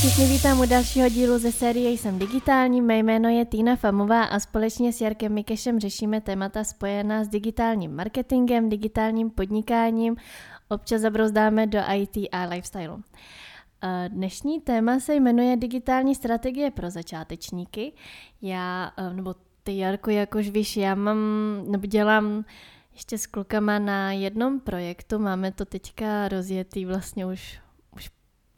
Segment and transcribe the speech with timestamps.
[0.00, 2.80] Všichni vítám u dalšího dílu ze série Jsem digitální.
[2.82, 7.96] Mé jméno je Týna Famová a společně s Jarkem Mikešem řešíme témata spojená s digitálním
[7.96, 10.16] marketingem, digitálním podnikáním,
[10.68, 12.98] občas zabrouzdáme do IT a lifestyle.
[13.82, 17.92] Eh, dnešní téma se jmenuje Digitální strategie pro začátečníky.
[18.42, 21.18] Já, eh, nebo ty Jarko, jakož víš, já mám,
[21.66, 22.44] nebo dělám
[22.92, 27.60] ještě s klukama na jednom projektu, máme to teďka rozjetý vlastně už,
[27.96, 28.10] už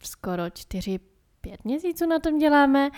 [0.03, 0.99] skoro čtyři,
[1.43, 2.89] pět měsíců na tom děláme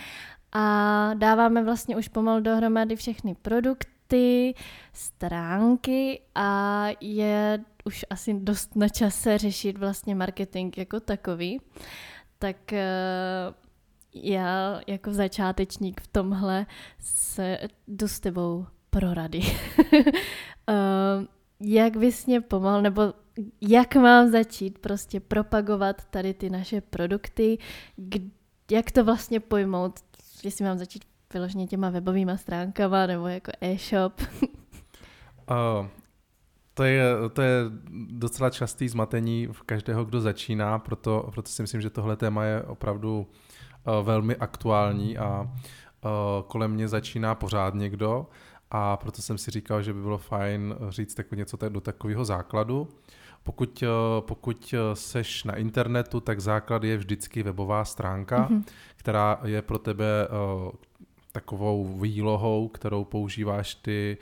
[0.52, 4.54] a dáváme vlastně už pomalu dohromady všechny produkty,
[4.92, 11.60] stránky a je už asi dost na čase řešit vlastně marketing jako takový.
[12.38, 12.86] Tak eh,
[14.14, 16.66] já jako začátečník v tomhle
[16.98, 17.58] se
[17.88, 19.40] jdu s tebou pro rady.
[19.40, 20.04] uh,
[21.60, 23.02] jak bys mě pomohl, nebo
[23.60, 27.58] jak mám začít prostě propagovat tady ty naše produkty,
[27.96, 28.35] k,
[28.70, 30.00] jak to vlastně pojmout,
[30.44, 34.20] jestli mám začít vyloženě těma webovými stránkama nebo jako e-shop.
[35.50, 35.86] uh,
[36.74, 37.64] to je, to je
[38.10, 42.62] docela častý zmatení v každého, kdo začíná, proto, proto si myslím, že tohle téma je
[42.62, 43.26] opravdu
[43.86, 45.50] uh, velmi aktuální a uh,
[46.46, 48.26] kolem mě začíná pořád někdo
[48.70, 52.88] a proto jsem si říkal, že by bylo fajn říct jako něco do takového základu.
[53.46, 53.86] Pokud, eh,
[54.20, 58.64] pokud eh, seš na internetu, tak základ je vždycky webová stránka, mm-hmm.
[58.96, 60.70] která je pro tebe uh,
[61.32, 64.18] takovou výlohou, kterou používáš ty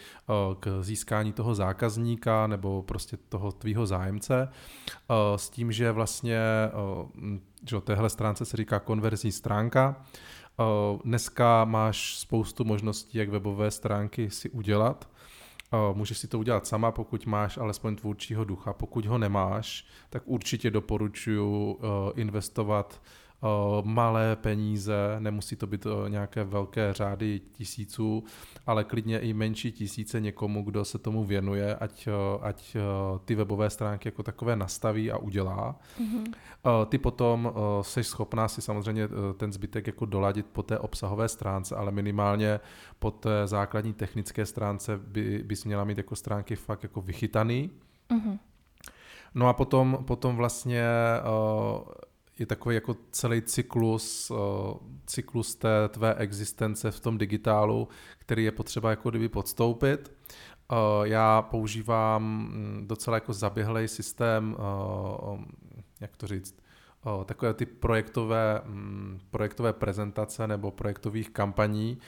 [0.61, 4.49] k získání toho zákazníka nebo prostě toho tvýho zájemce,
[5.37, 6.41] s tím, že vlastně,
[7.69, 9.97] že téhle stránce se říká konverzní stránka,
[10.61, 15.09] Eh, dneska máš spoustu možností, jak webové stránky si udělat.
[15.75, 18.73] Eh, můžeš si to udělat sama, pokud máš alespoň tvůrčího ducha.
[18.73, 21.87] Pokud ho nemáš, tak určitě doporučuji eh,
[22.21, 23.01] investovat
[23.83, 28.25] malé peníze, nemusí to být nějaké velké řády tisíců,
[28.67, 32.09] ale klidně i menší tisíce někomu, kdo se tomu věnuje, ať,
[32.41, 32.77] ať
[33.25, 35.79] ty webové stránky jako takové nastaví a udělá.
[36.01, 36.35] Mm-hmm.
[36.87, 37.53] Ty potom
[37.83, 42.61] jsi schopná si samozřejmě ten zbytek jako doladit po té obsahové stránce, ale minimálně
[42.99, 47.71] po té základní technické stránce by, bys měla mít jako stránky fakt jako vychytaný.
[48.11, 48.39] Mm-hmm.
[49.35, 50.85] No a potom, potom vlastně
[52.39, 54.39] je takový jako celý cyklus, uh,
[55.07, 60.13] cyklus té tvé existence v tom digitálu, který je potřeba jako kdyby podstoupit.
[60.73, 65.41] Uh, já používám mm, docela jako zaběhlej systém, uh,
[66.01, 66.65] jak to říct,
[67.25, 71.99] takové ty projektové, mm, projektové prezentace nebo projektových kampaní,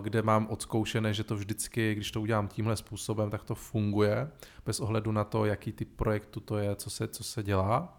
[0.00, 4.30] kde mám odzkoušené, že to vždycky, když to udělám tímhle způsobem, tak to funguje,
[4.66, 7.98] bez ohledu na to, jaký typ projektu to je, co se, co se dělá.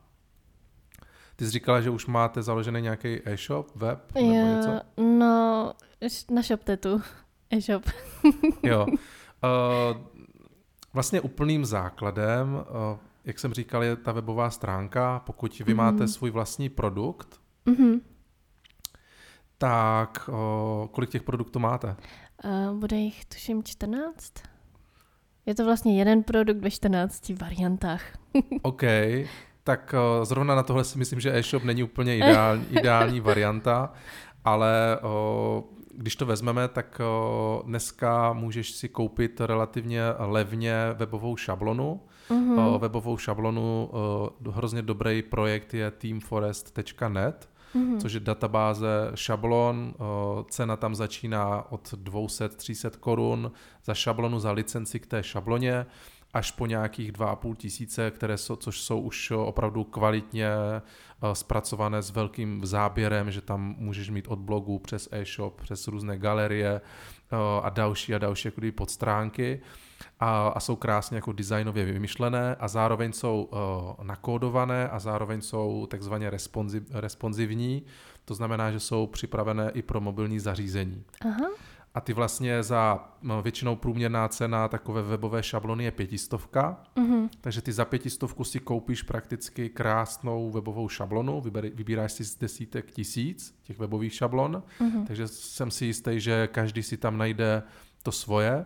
[1.39, 4.81] Ty jsi říkala, že už máte založený nějaký e-shop, web nebo jo, něco?
[4.97, 5.73] No,
[6.31, 7.01] na ShopTetu
[7.51, 7.83] e-shop.
[8.63, 8.85] jo.
[8.88, 8.97] Uh,
[10.94, 15.19] vlastně úplným základem, uh, jak jsem říkal, je ta webová stránka.
[15.25, 15.77] Pokud vy mm-hmm.
[15.77, 18.01] máte svůj vlastní produkt, mm-hmm.
[19.57, 21.95] tak uh, kolik těch produktů máte?
[22.44, 24.33] Uh, bude jich tuším 14.
[25.45, 28.03] Je to vlastně jeden produkt ve 14 variantách.
[28.61, 28.83] OK
[29.69, 33.94] tak eh, zrovna na tohle si myslím, že e-shop není úplně ideální, ideální varianta,
[34.46, 35.63] ale eh,
[35.94, 42.02] když to vezmeme, tak eh, dneska můžeš si koupit relativně levně webovou šablonu.
[42.30, 42.80] Mm-hmm.
[42.80, 43.91] Webovou šablonu,
[44.52, 47.97] hrozně dobrý projekt je teamforest.net, mm-hmm.
[47.97, 49.94] což je databáze šablon,
[50.50, 53.51] cena tam začíná od 200-300 korun
[53.86, 55.86] za šablonu, za licenci k té šabloně
[56.34, 62.12] až po nějakých 2,5 tisíce, které jsou, což jsou už opravdu kvalitně eh, zpracované s
[62.12, 66.81] velkým záběrem, že tam můžeš mít od blogu přes e-shop, přes různé galerie
[67.31, 69.62] eh, a další a další podstránky.
[70.19, 75.88] A, a jsou krásně jako designově vymyšlené a zároveň jsou uh, nakódované a zároveň jsou
[75.92, 77.83] takzvaně responsiv, responsivní,
[78.25, 81.03] to znamená, že jsou připravené i pro mobilní zařízení.
[81.25, 81.50] Aha
[81.94, 87.30] a ty vlastně za no, většinou průměrná cena takové webové šablony je pětistovka, mm-hmm.
[87.41, 92.91] takže ty za pětistovku si koupíš prakticky krásnou webovou šablonu, vyber, vybíráš si z desítek
[92.91, 95.07] tisíc těch webových šablon, mm-hmm.
[95.07, 97.63] takže jsem si jistý, že každý si tam najde
[98.03, 98.65] to svoje.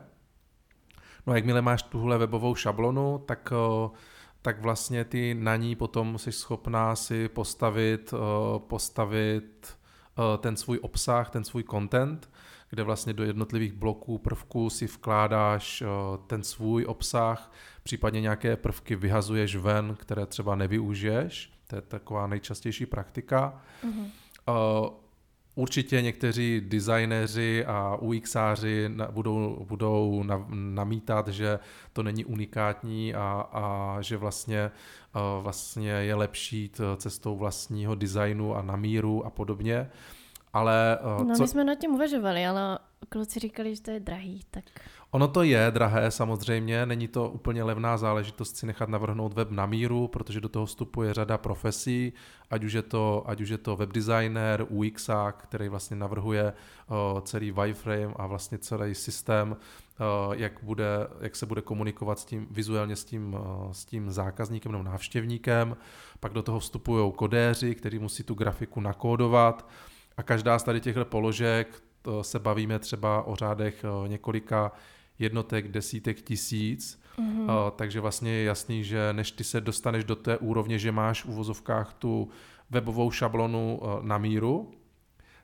[1.28, 3.54] No a jakmile máš tuhle webovou šablonu, tak
[4.42, 8.14] tak vlastně ty na ní potom jsi schopná si postavit,
[8.58, 9.78] postavit
[10.38, 12.30] ten svůj obsah, ten svůj content
[12.74, 15.86] kde vlastně do jednotlivých bloků, prvků si vkládáš eh,
[16.28, 17.52] ten svůj obsah,
[17.84, 21.52] případně nějaké prvky vyhazuješ ven, které třeba nevyužiješ.
[21.68, 23.62] To je taková nejčastější praktika.
[23.84, 24.08] Mm-hmm.
[25.56, 31.60] Určitě někteří designéři a UXáři budou, budou namítat, že
[31.94, 34.72] to není unikátní a, a že vlastně,
[35.42, 39.90] vlastně je lepší cestou vlastního designu a na míru a podobně.
[40.54, 41.44] Ale, no, co...
[41.44, 42.80] my jsme nad tím uvažovali, ale
[43.10, 44.64] kluci říkali, že to je drahý, tak...
[45.12, 49.66] Ono to je drahé samozřejmě, není to úplně levná záležitost si nechat navrhnout web na
[49.66, 52.14] míru, protože do toho vstupuje řada profesí,
[52.50, 57.52] ať už je to, ať už je to webdesigner, UXák, který vlastně navrhuje uh, celý
[57.52, 62.96] wireframe a vlastně celý systém, uh, jak, bude, jak se bude komunikovat s tím, vizuálně
[62.96, 65.78] s tím, uh, s tím zákazníkem nebo návštěvníkem.
[66.20, 69.68] Pak do toho vstupují kodéři, kteří musí tu grafiku nakódovat
[70.18, 74.72] a každá z tady těchto položek to se bavíme třeba o řádech několika
[75.20, 77.72] jednotek, desítek tisíc, mm-hmm.
[77.72, 81.30] takže vlastně je jasný, že než ty se dostaneš do té úrovně, že máš v
[81.30, 82.30] uvozovkách tu
[82.74, 84.72] webovou šablonu uh, na míru,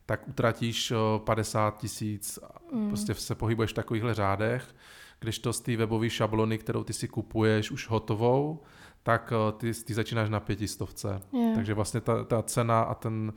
[0.06, 2.39] tak utratíš uh, 50 tisíc,
[2.74, 2.88] mm.
[2.88, 4.75] prostě se pohybuješ v takovýchhle řádech,
[5.19, 8.62] když to z té webové šablony, kterou ty si kupuješ už hotovou,
[9.04, 11.21] tak ty, ty začínáš na pětistovce.
[11.33, 11.56] Yeah.
[11.56, 13.33] Takže vlastně ta, ta cena a ten,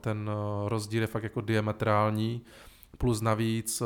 [0.00, 2.42] ten uh, rozdíl je fakt jako diametrální.
[2.98, 3.82] Plus navíc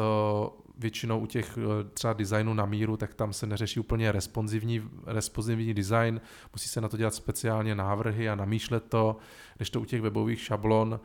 [0.80, 5.74] většinou u těch eh, třeba designů na míru, tak tam se neřeší úplně responsivní, responsivní
[5.74, 6.20] design,
[6.52, 9.16] musí se na to dělat speciálně návrhy a namýšlet to,
[9.58, 11.00] než to u těch webových šablon,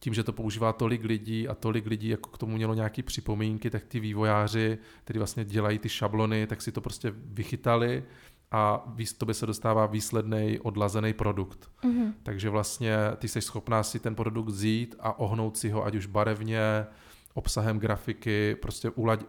[0.00, 3.70] tím, že to používá tolik lidí a tolik lidí jako k tomu mělo nějaké připomínky,
[3.70, 8.04] tak ty vývojáři, kteří vlastně dělají ty šablony, tak si to prostě vychytali
[8.50, 11.70] a to by se dostává výsledný odlazený produkt.
[11.84, 12.12] Mm-hmm.
[12.22, 16.06] Takže vlastně ty jsi schopná si ten produkt vzít a ohnout si ho ať už
[16.06, 16.86] barevně,
[17.34, 19.24] obsahem grafiky, prostě uhlad,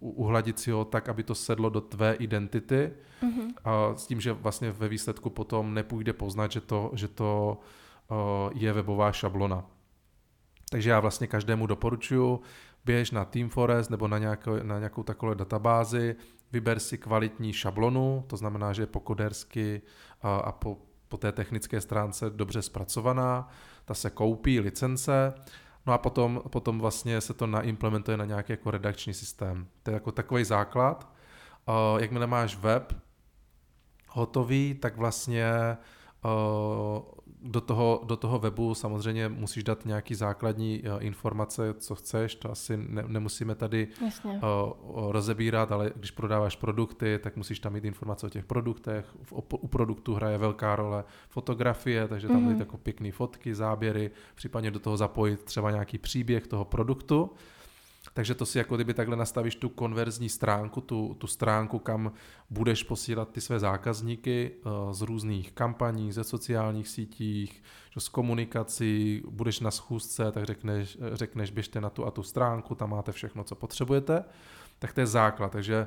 [0.00, 2.92] uhladit si ho tak, aby to sedlo do tvé identity
[3.22, 3.54] mm-hmm.
[3.64, 7.58] a s tím, že vlastně ve výsledku potom nepůjde poznat, že to, že to
[8.54, 9.66] je webová šablona.
[10.70, 12.40] Takže já vlastně každému doporučuji,
[12.84, 16.16] běž na Team Forest nebo na, nějakou, na nějakou takovou databázi,
[16.54, 19.82] vyber si kvalitní šablonu, to znamená, že je po kodersky
[20.22, 20.78] a, a po,
[21.08, 23.48] po té technické stránce dobře zpracovaná,
[23.84, 25.34] ta se koupí licence
[25.86, 29.66] No a potom, potom vlastně se to naimplementuje na nějaký jako redakční systém.
[29.82, 31.12] To je jako takový základ.
[31.68, 32.92] Uh, jakmile máš web
[34.08, 35.76] hotový, tak vlastně
[37.44, 42.50] do toho, do toho webu samozřejmě musíš dát nějaký základní uh, informace, co chceš, to
[42.50, 43.88] asi ne, nemusíme tady
[44.24, 44.40] uh,
[45.12, 49.06] rozebírat, ale když prodáváš produkty, tak musíš tam mít informace o těch produktech.
[49.22, 52.58] V, u produktu hraje velká role fotografie, takže tam mm-hmm.
[52.58, 57.30] jako pěkné fotky, záběry, případně do toho zapojit třeba nějaký příběh toho produktu.
[58.14, 62.12] Takže to si jako kdyby takhle nastavíš tu konverzní stránku, tu, tu stránku, kam
[62.50, 67.62] budeš posílat ty své zákazníky uh, z různých kampaní, ze sociálních sítích,
[67.98, 72.90] z komunikací, budeš na schůzce, tak řekneš, řekneš běžte na tu a tu stránku, tam
[72.90, 74.24] máte všechno, co potřebujete.
[74.78, 75.86] Tak to je základ, takže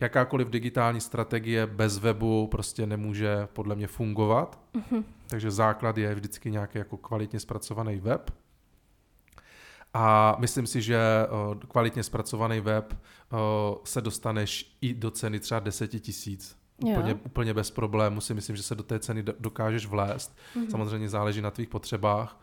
[0.00, 4.60] jakákoliv digitální strategie bez webu prostě nemůže podle mě fungovat.
[4.74, 5.04] Mm-hmm.
[5.28, 8.30] Takže základ je vždycky nějaký jako kvalitně zpracovaný web,
[10.00, 13.36] a myslím si, že eh, kvalitně zpracovaný web eh,
[13.84, 16.56] se dostaneš i do ceny třeba 10 tisíc.
[16.84, 20.36] Úplně, úplně bez problému si myslím, že se do té ceny dokážeš vlézt.
[20.56, 20.70] Mm-hmm.
[20.70, 22.40] Samozřejmě záleží na tvých potřebách.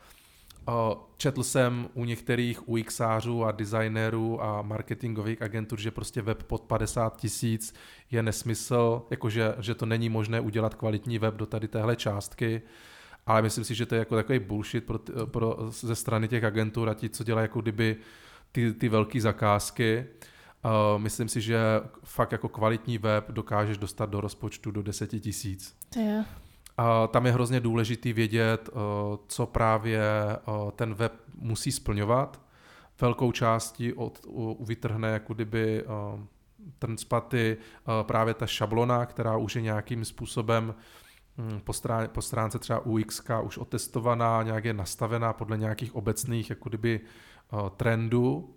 [0.69, 6.61] Eh, četl jsem u některých UXářů a designérů a marketingových agentur, že prostě web pod
[6.61, 7.73] 50 tisíc
[8.11, 12.61] je nesmysl, jakože že to není možné udělat kvalitní web do tady téhle částky
[13.25, 16.89] ale myslím si, že to je jako takový bullshit pro, pro, ze strany těch agentur
[16.89, 17.97] a ti, co dělají jako kdyby
[18.51, 20.05] ty, ty velké zakázky.
[20.65, 21.59] Uh, myslím si, že
[22.03, 25.75] fakt jako kvalitní web dokážeš dostat do rozpočtu do 10 tisíc.
[25.95, 26.25] Yeah.
[26.79, 28.79] Uh, tam je hrozně důležitý vědět, uh,
[29.27, 30.01] co právě
[30.47, 32.41] uh, ten web musí splňovat.
[33.01, 36.19] Velkou částí od, uh, vytrhne jako kdyby uh,
[36.79, 40.75] ten spaty uh, právě ta šablona, která už je nějakým způsobem
[41.63, 46.69] po, strán, po stránce třeba UX už otestovaná, nějak je nastavená podle nějakých obecných jako
[46.69, 47.01] kdyby
[47.53, 48.55] uh, trendů,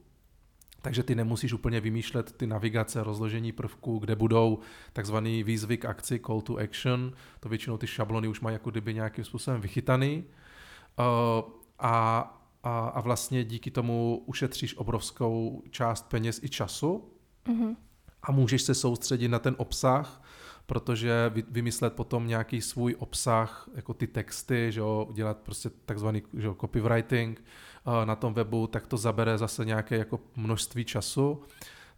[0.83, 4.59] takže ty nemusíš úplně vymýšlet ty navigace, rozložení prvků, kde budou
[4.93, 7.13] takzvaný výzvy k akci, call to action.
[7.41, 10.25] To většinou ty šablony už mají jako kdyby nějakým způsobem vychytaný.
[10.99, 11.05] Uh,
[11.79, 12.19] a,
[12.63, 17.11] a, a vlastně díky tomu ušetříš obrovskou část peněz i času
[17.47, 17.77] mm-hmm.
[18.23, 20.23] a můžeš se soustředit na ten obsah,
[20.69, 26.47] protože vymyslet potom nějaký svůj obsah, jako ty texty, že jo, dělat prostě takzvaný že
[26.47, 27.45] jo, copywriting
[27.87, 31.43] uh, na tom webu, tak to zabere zase nějaké jako množství času,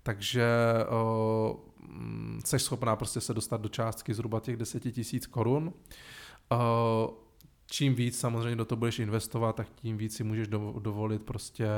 [0.02, 0.46] takže
[1.50, 1.56] uh,
[2.44, 5.72] jsi schopná prostě se dostat do částky zhruba těch 10 tisíc korun.
[6.52, 6.58] Uh,
[7.66, 10.48] čím víc samozřejmě do toho budeš investovat, tak tím víc si můžeš
[10.78, 11.68] dovolit prostě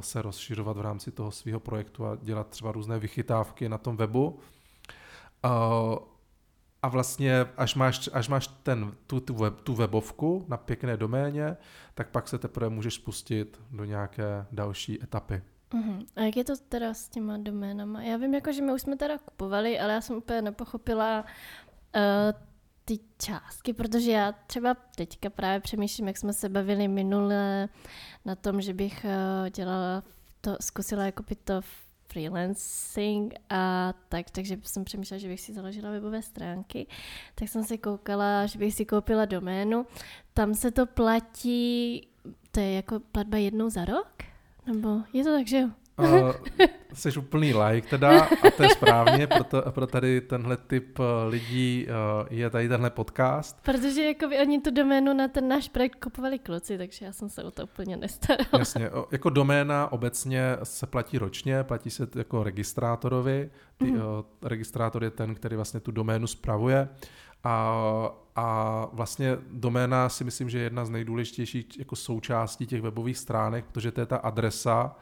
[0.00, 4.38] se rozšiřovat v rámci toho svého projektu a dělat třeba různé vychytávky na tom webu.
[5.44, 5.98] Uh,
[6.82, 11.56] a vlastně, až máš, až máš ten, tu, tu, web, tu webovku na pěkné doméně,
[11.94, 15.42] tak pak se teprve můžeš spustit do nějaké další etapy.
[15.70, 16.06] Uh-huh.
[16.16, 18.02] A jak je to teda s těma doménama?
[18.02, 21.24] Já vím, jako, že my už jsme teda kupovali, ale já jsem úplně nepochopila
[21.96, 22.02] uh,
[22.84, 27.68] ty částky, protože já třeba teďka právě přemýšlím, jak jsme se bavili minule
[28.24, 30.02] na tom, že bych uh, dělala
[30.40, 31.60] to, zkusila jako to
[32.16, 36.86] freelancing a tak, takže jsem přemýšlela, že bych si založila webové stránky,
[37.34, 39.86] tak jsem si koukala, že bych si koupila doménu.
[40.34, 42.08] Tam se to platí,
[42.50, 44.08] to je jako platba jednou za rok?
[44.66, 45.68] Nebo je to tak, že jo?
[45.98, 46.32] Uh,
[46.92, 51.86] jsi úplný like teda a to je správně, proto, pro tady tenhle typ eh, lidí
[51.86, 53.58] uh, je tady tenhle podcast.
[53.62, 57.28] Protože jako by oni tu doménu na ten náš projekt kupovali kluci, takže já jsem
[57.28, 58.58] se o to úplně nestarala.
[58.58, 63.50] Jasně, o, jako doména obecně se platí ročně, platí se jako registrátorovi.
[63.76, 64.18] Ty, mm-hmm.
[64.18, 66.88] uh, registrátor je ten, který vlastně tu doménu spravuje.
[67.44, 67.72] A,
[68.36, 73.64] a vlastně doména si myslím, že je jedna z nejdůležitějších jako součástí těch webových stránek,
[73.72, 74.96] protože to je ta adresa,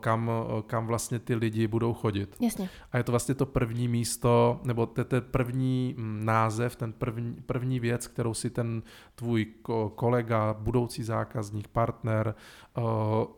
[0.00, 2.36] kam, eh, kam vlastně ty lidi budou chodit.
[2.40, 2.70] Jasně.
[2.92, 6.92] A je to vlastně to první místo, nebo to je ten první mm, název, ten
[6.92, 8.82] první, první věc, kterou si ten
[9.14, 9.46] tvůj
[9.94, 12.80] kolega, budoucí zákazník, partner eh,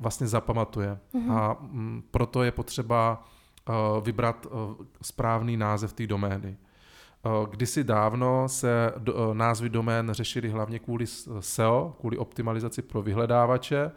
[0.01, 0.99] vlastně zapamatuje.
[1.15, 1.33] Mm-hmm.
[1.33, 3.25] A mm, proto je potřeba
[4.03, 4.47] vybrat
[5.03, 6.57] správný název té domény.
[7.51, 8.93] Kdysi dávno se
[9.33, 11.07] názvy domén řešily hlavně kvůli
[11.41, 13.91] SEO, kvůli optimalizaci pro vyhledávače,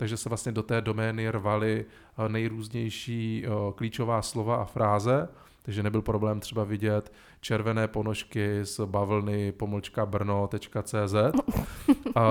[0.00, 5.28] takže se vlastně do té domény rvaly eh, nejrůznější eh, klíčová slova a fráze,
[5.62, 11.14] takže nebyl problém třeba vidět červené ponožky z bavlny pomlčka brno.cz,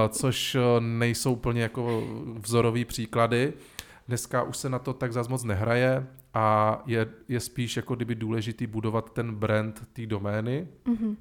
[0.10, 2.04] což eh, nejsou plně jako
[2.40, 3.54] vzorový příklady.
[4.08, 8.16] Dneska už se na to tak zas moc nehraje a je, je spíš jako kdyby
[8.16, 10.68] důležitý budovat ten brand té domény.
[10.86, 11.16] Mm-hmm.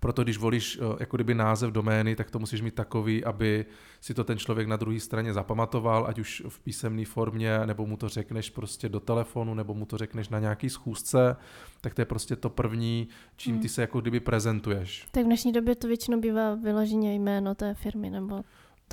[0.00, 3.66] Proto když volíš eh, jako kdyby název domény, tak to musíš mít takový, aby
[4.00, 7.96] si to ten člověk na druhé straně zapamatoval, ať už v písemné formě, nebo mu
[7.96, 11.36] to řekneš prostě do telefonu, nebo mu to řekneš na nějaký schůzce,
[11.80, 13.62] tak to je prostě to první, čím hmm.
[13.62, 15.06] ty se jako kdyby prezentuješ.
[15.10, 18.42] Tak v dnešní době to většinou bývá vyloženě jméno té firmy, nebo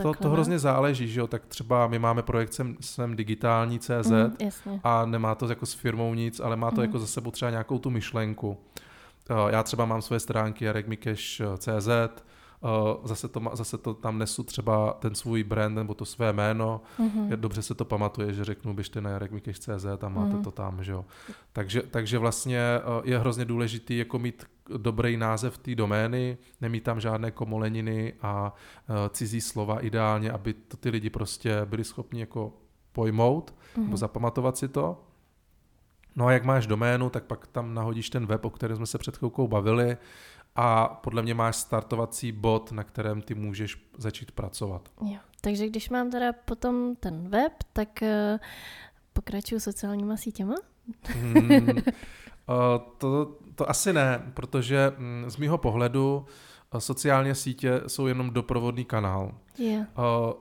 [0.04, 4.10] to, to hrozně záleží, že jo, tak třeba my máme projekt sem, sem digitální CZ
[4.10, 6.82] mm, a nemá to jako s firmou nic, ale má to mm.
[6.82, 8.58] jako za sebou třeba nějakou tu myšlenku.
[9.29, 12.10] Eh, já třeba mám své stránky jarekmikeš.cz, eh,
[13.03, 16.81] zase to, zase to tam nesu třeba ten svůj brand nebo to své jméno.
[17.00, 17.36] Mm-hmm.
[17.36, 20.43] Dobře se to pamatuje, že řeknu, běžte na jarekmikeš.cz a máte mm-hmm.
[20.43, 21.05] to tam, že jo.
[21.53, 24.46] Takže, takže vlastně eh, je hrozně důležitý jako mít
[24.77, 28.53] dobrý název té domény, nemít tam žádné komoleniny a
[29.10, 32.53] cizí slova ideálně, aby to ty lidi prostě byli schopni jako
[32.91, 33.84] pojmout mm-hmm.
[33.84, 35.03] nebo zapamatovat si to.
[36.18, 38.98] No a jak máš doménu, tak pak tam nahodíš ten web, o kterém jsme se
[38.98, 39.98] před chvilkou bavili
[40.56, 44.90] a podle mě máš startovací bod, na kterém ty můžeš začít pracovat.
[45.02, 45.18] Jo.
[45.42, 48.40] Takže když mám teda potom ten web, tak uh,
[49.14, 50.56] pokračuju sociálníma sítěma?
[51.04, 51.78] hmm, uh,
[52.98, 56.26] to, to asi ne, protože um, z mýho pohledu
[56.74, 59.32] uh, sociální sítě jsou jenom doprovodný kanál.
[59.58, 59.88] Yeah.
[59.98, 60.34] Uh,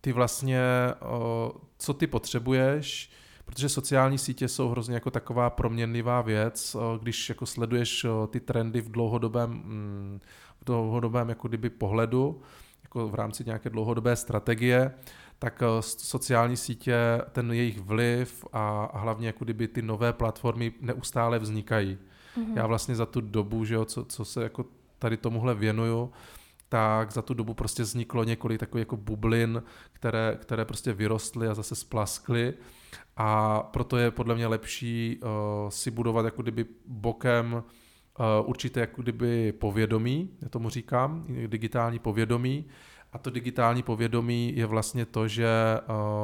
[0.00, 0.62] ty vlastně,
[1.02, 3.10] uh, co ty potřebuješ,
[3.44, 8.40] protože sociální sítě jsou hrozně jako taková proměnlivá věc, eh, když jako sleduješ eh, ty
[8.40, 10.20] trendy v dlouhodobém, mm,
[10.60, 12.42] v dlouhodobém jako kdyby pohledu,
[12.82, 14.94] jako v rámci nějaké dlouhodobé strategie,
[15.38, 16.96] tak eh, sociální sítě,
[17.32, 21.98] ten jejich vliv a hlavně jako kdyby ty nové platformy neustále vznikají.
[22.36, 22.56] Mm-hmm.
[22.56, 24.64] Já vlastně za tu dobu, že jo, co, co se jako
[24.98, 26.12] tady tomuhle věnuju,
[26.68, 31.54] tak za tu dobu prostě vzniklo několik takových jako bublin, které, které prostě vyrostly a
[31.54, 32.54] zase splaskly
[33.16, 35.28] a proto je podle mě lepší uh,
[35.68, 42.64] si budovat jako kdyby bokem uh, určité jako kdyby povědomí, já tomu říkám, digitální povědomí.
[43.12, 45.48] A to digitální povědomí je vlastně to, že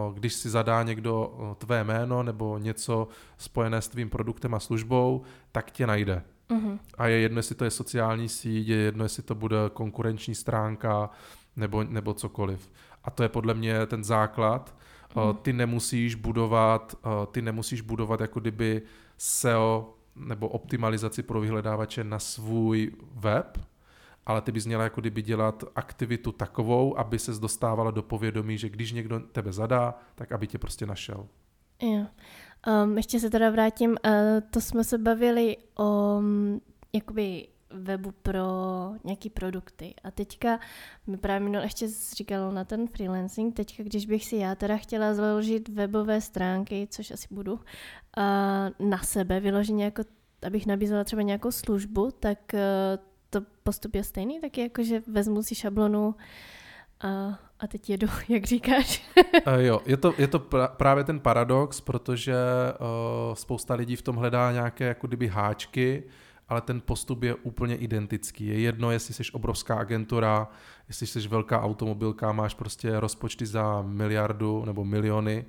[0.09, 3.09] uh, když si zadá někdo tvé jméno nebo něco
[3.39, 5.23] spojené s tvým produktem a službou,
[5.53, 6.23] tak tě najde.
[6.51, 6.79] Uh-huh.
[6.99, 11.11] A je jedno, jestli to je sociální síť, je jedno, jestli to bude konkurenční stránka
[11.57, 12.71] nebo, nebo cokoliv.
[13.05, 14.75] A to je podle mě ten základ,
[15.15, 15.37] Hmm.
[15.43, 16.95] Ty nemusíš budovat,
[17.33, 18.83] ty nemusíš budovat jako kdyby
[19.19, 23.59] SEO nebo optimalizaci pro vyhledávače na svůj web,
[24.27, 28.69] ale ty bys měla jako kdyby dělat aktivitu takovou, aby se dostávala do povědomí, že
[28.69, 31.27] když někdo tebe zadá, tak aby tě prostě našel.
[31.83, 32.07] Jo.
[32.85, 33.97] Um, ještě se teda vrátím, uh,
[34.51, 36.61] to jsme se bavili o um,
[36.93, 38.45] jakoby webu pro
[39.05, 39.95] nějaký produkty.
[40.05, 40.61] A teďka
[41.07, 45.15] mi právě minul ještě říkal na ten freelancing, teďka když bych si já teda chtěla
[45.15, 47.61] založit webové stránky, což asi budu,
[48.79, 50.03] na sebe vyloženě jako
[50.47, 52.99] abych nabízela třeba nějakou službu, tak eh,
[53.31, 56.15] to postup je stejný, tak jako, že vezmu si šablonu
[57.01, 59.13] a, a teď jedu, jak říkáš.
[59.47, 62.35] uh, jo, je to, je to pra, právě ten paradox, protože
[62.81, 66.03] uh, spousta lidí v tom hledá nějaké jako kdyby háčky,
[66.51, 68.47] ale ten postup je úplně identický.
[68.47, 70.49] Je jedno, jestli jsi obrovská agentura,
[70.89, 75.47] jestli jsi velká automobilka, máš prostě rozpočty za miliardu nebo miliony,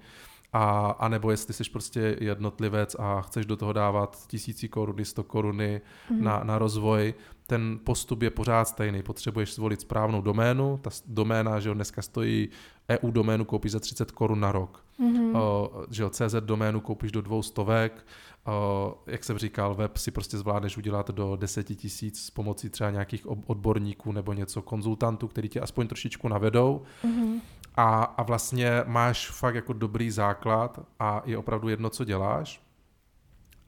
[0.53, 5.23] a, a nebo jestli jsi prostě jednotlivec a chceš do toho dávat tisíci koruny, sto
[5.23, 6.23] koruny mm.
[6.23, 7.13] na, na rozvoj,
[7.47, 9.03] ten postup je pořád stejný.
[9.03, 12.49] Potřebuješ zvolit správnou doménu, ta doména, že jo, dneska stojí
[12.89, 14.83] EU doménu koupíš za 30 korun na rok.
[14.99, 15.31] Mm-hmm.
[15.31, 18.05] Uh, že jo, CZ doménu koupíš do dvou stovek,
[18.47, 22.91] uh, jak jsem říkal, web si prostě zvládneš udělat do 10 tisíc s pomocí třeba
[22.91, 26.81] nějakých odborníků nebo něco, konzultantů, který tě aspoň trošičku navedou.
[27.03, 27.41] Mm-hmm
[27.75, 32.61] a, a vlastně máš fakt jako dobrý základ a je opravdu jedno, co děláš.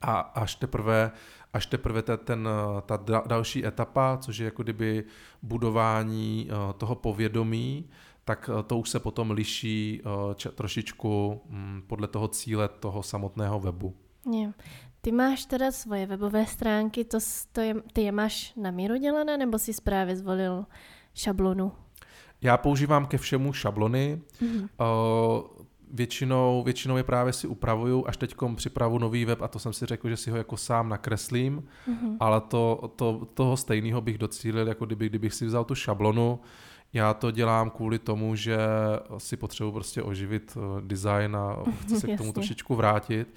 [0.02, 1.10] A až teprve,
[1.52, 2.48] až teprve ta, ten,
[2.86, 5.04] ta další etapa, což je jako kdyby
[5.42, 7.90] budování eh, toho povědomí,
[8.24, 10.02] tak eh, to už se potom liší
[10.46, 13.94] eh, trošičku mm, podle toho cíle toho samotného webu.
[14.32, 14.52] Je.
[15.00, 17.18] Ty máš teda svoje webové stránky, to,
[17.52, 20.66] to je, ty je máš na míru dělané, nebo si právě zvolil
[21.14, 21.72] šablonu?
[22.44, 24.20] Já používám ke všemu šablony.
[24.42, 24.68] Mm-hmm.
[24.80, 29.72] Uh, většinou, většinou je právě si upravuju, až teď připravu nový web a to jsem
[29.72, 32.16] si řekl, že si ho jako sám nakreslím, mm-hmm.
[32.20, 36.40] ale to, to, toho stejného bych docílil, jako kdyby, kdybych si vzal tu šablonu.
[36.92, 38.58] Já to dělám kvůli tomu, že
[39.18, 43.34] si potřebuji prostě oživit eh, design a chci se k tomu trošičku vrátit,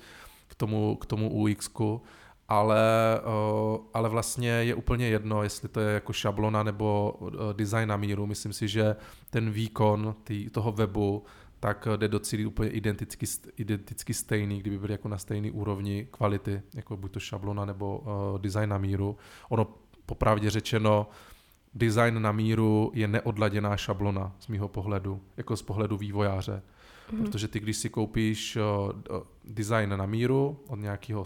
[0.48, 2.02] k tomu, k tomu UX-ku
[2.48, 2.82] ale,
[3.26, 7.98] uh, ale vlastně je úplně jedno, jestli to je jako šablona nebo uh, design na
[7.98, 8.26] míru.
[8.26, 8.96] Myslím si, že
[9.30, 11.24] ten výkon tý, toho webu
[11.60, 13.26] tak jde docílit úplně identicky,
[13.58, 18.04] identicky stejný, kdyby byly jako na stejné úrovni kvality, jako buď to šablona nebo
[18.38, 19.18] design na míru.
[19.50, 19.68] Ono
[20.06, 21.08] popravdě řečeno,
[21.74, 26.62] design na míru je neodladěná šablona z mýho pohledu, jako z pohledu vývojáře.
[27.12, 27.24] Mm.
[27.24, 28.92] Protože ty, když si koupíš uh,
[29.46, 31.26] design na míru od nějakého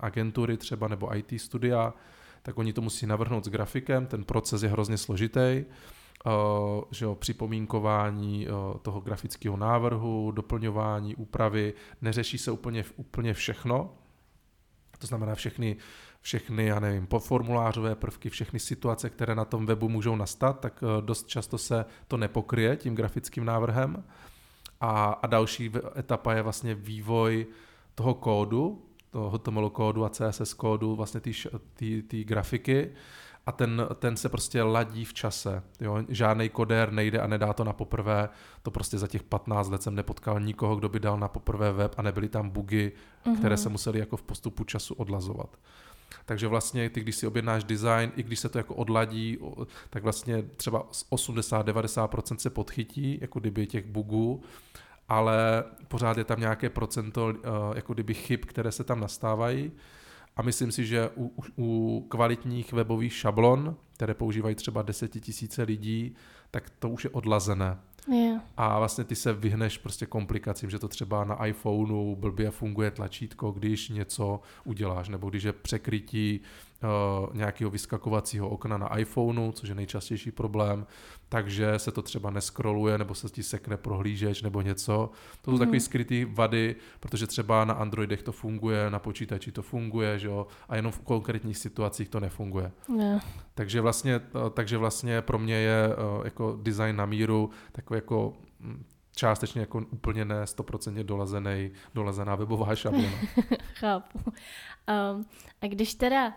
[0.00, 1.94] agentury třeba nebo IT studia,
[2.42, 5.64] tak oni to musí navrhnout s grafikem, ten proces je hrozně složitý,
[6.26, 6.32] uh,
[6.90, 8.46] že jo, připomínkování
[8.82, 13.94] toho grafického návrhu, doplňování, úpravy, neřeší se úplně, úplně všechno,
[15.02, 15.76] to znamená všechny,
[16.20, 21.26] všechny, já nevím, formulářové prvky, všechny situace, které na tom webu můžou nastat, tak dost
[21.26, 24.04] často se to nepokryje tím grafickým návrhem.
[24.82, 27.46] A, a další etapa je vlastně vývoj
[27.94, 31.20] toho kódu, toho HTML kódu a CSS kódu, vlastně
[32.08, 32.90] ty grafiky
[33.46, 35.62] a ten, ten se prostě ladí v čase.
[35.80, 35.98] Jo?
[36.08, 38.28] Žádný kodér nejde a nedá to na poprvé.
[38.62, 41.94] To prostě za těch 15 let jsem nepotkal nikoho, kdo by dal na poprvé web
[41.96, 42.92] a nebyly tam bugy,
[43.24, 43.38] mm-hmm.
[43.38, 45.56] které se musely jako v postupu času odlazovat.
[46.24, 49.38] Takže vlastně ty, když si objednáš design, i když se to jako odladí,
[49.90, 54.42] tak vlastně třeba 80-90% se podchytí, jako kdyby těch bugů,
[55.08, 57.34] ale pořád je tam nějaké procento uh,
[57.74, 59.72] jako kdyby chyb, které se tam nastávají.
[60.36, 66.14] A myslím si, že u, u kvalitních webových šablon, které používají třeba desetitisíce lidí,
[66.50, 67.78] tak to už je odlazené.
[68.56, 73.50] A vlastně ty se vyhneš prostě komplikacím, že to třeba na iPhoneu blbě funguje tlačítko,
[73.50, 76.40] když něco uděláš, nebo když je překrytí
[77.32, 80.86] nějakého vyskakovacího okna na iPhoneu, což je nejčastější problém,
[81.28, 85.10] takže se to třeba neskroluje, nebo se ti sekne prohlížeč nebo něco.
[85.42, 85.58] To jsou mm.
[85.58, 90.46] takové skryté vady, protože třeba na Androidech to funguje, na počítači to funguje, že jo,
[90.68, 92.72] a jenom v konkrétních situacích to nefunguje.
[92.98, 93.24] Yeah.
[93.54, 98.32] Takže, vlastně, uh, takže vlastně pro mě je uh, jako design na míru takový jako
[98.60, 98.84] hm,
[99.16, 103.18] částečně jako úplně ne 100% dolazený, dolazená webová šablona.
[103.74, 104.18] Chápu.
[104.24, 105.26] Um,
[105.62, 106.32] a když teda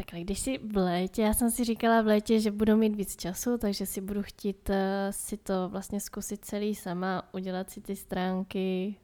[0.00, 3.16] Takhle, když si v létě, já jsem si říkala v létě, že budu mít víc
[3.16, 4.74] času, takže si budu chtít uh,
[5.10, 8.94] si to vlastně zkusit celý sama, udělat si ty stránky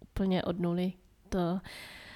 [0.00, 0.92] úplně od nuly.
[1.28, 1.60] To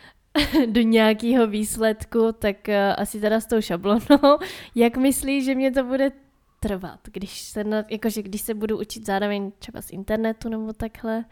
[0.66, 4.38] do nějakého výsledku, tak uh, asi teda s tou šablonou.
[4.74, 6.12] Jak myslíš, že mě to bude
[6.60, 11.24] trvat, když se, na, jakože když se budu učit zároveň třeba z internetu nebo takhle?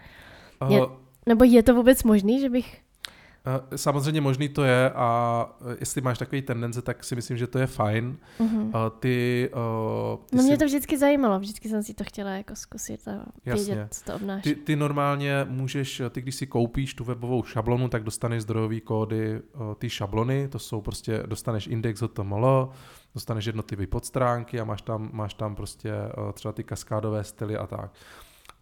[0.69, 0.81] Je,
[1.27, 2.84] nebo je to vůbec možný, že bych Eh,
[3.77, 7.59] samozřejmě možný to je a eh, jestli máš takový tendence, tak si myslím, že to
[7.59, 8.19] je fajn.
[8.41, 8.91] Uh-huh.
[8.91, 9.51] Ty,
[10.31, 10.59] ty no mě si...
[10.59, 13.89] to vždycky zajímalo, vždycky jsem si to chtěla jako zkusit a vědět, Jasně.
[13.91, 14.43] co to obnáší.
[14.43, 19.43] Ty, ty normálně můžeš, ty když si koupíš tu webovou šablonu, tak dostaneš zdrojové kódy
[19.79, 22.71] ty šablony, to jsou prostě, dostaneš index HTML,
[23.15, 25.93] dostaneš jednotlivé podstránky a máš tam, máš tam prostě
[26.33, 27.93] třeba ty kaskádové styly a tak.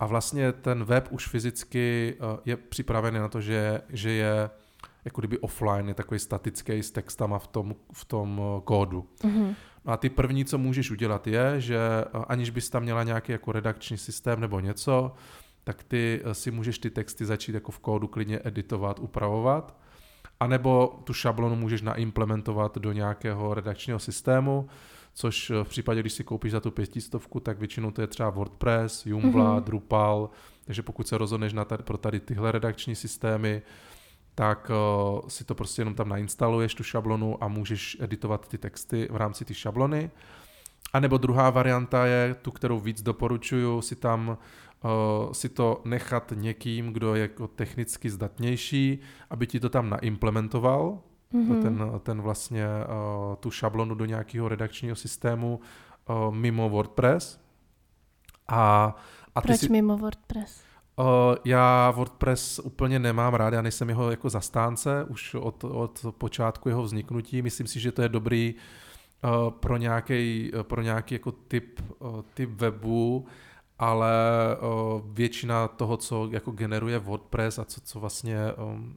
[0.00, 4.50] A vlastně ten web už fyzicky je připravený na to, že, že je
[5.04, 9.06] jako kdyby offline, je takový statický s textama v tom, v tom eh, kódu.
[9.24, 9.54] Mm-hmm.
[9.84, 13.32] No a ty první, co můžeš udělat, je, že eh, aniž bys tam měla nějaký
[13.32, 15.12] jako redakční systém nebo něco,
[15.64, 19.76] tak ty eh, si můžeš ty texty začít jako v kódu klidně editovat, upravovat,
[20.40, 24.68] anebo tu šablonu můžeš naimplementovat do nějakého redakčního systému,
[25.14, 29.06] což v případě, když si koupíš za tu pětistovku, tak většinou to je třeba WordPress,
[29.06, 29.64] Joomla, mm-hmm.
[29.64, 30.30] Drupal,
[30.64, 33.62] takže pokud se rozhodneš na tady, pro tady tyhle redakční systémy,
[34.34, 39.08] tak uh, si to prostě jenom tam nainstaluješ, tu šablonu a můžeš editovat ty texty
[39.10, 40.10] v rámci ty šablony.
[40.92, 46.32] A nebo druhá varianta je, tu, kterou víc doporučuju, si tam uh, si to nechat
[46.36, 48.98] někým, kdo je jako technicky zdatnější,
[49.30, 50.98] aby ti to tam naimplementoval,
[51.34, 51.62] mm-hmm.
[51.62, 55.60] ten, ten vlastně uh, tu šablonu do nějakého redakčního systému
[56.08, 57.40] uh, mimo WordPress.
[58.48, 58.94] A,
[59.34, 59.68] a Proč si...
[59.68, 60.71] mimo WordPress?
[60.98, 61.06] Uh,
[61.44, 66.82] já WordPress úplně nemám rád, já nejsem jeho jako zastánce už od, od počátku jeho
[66.82, 67.42] vzniknutí.
[67.42, 68.54] Myslím si, že to je dobrý
[69.50, 71.80] pro nějaký pro nějaký jako typ,
[72.34, 73.26] typ webu,
[73.78, 74.12] ale
[75.04, 78.38] většina toho, co jako generuje WordPress a co, co vlastně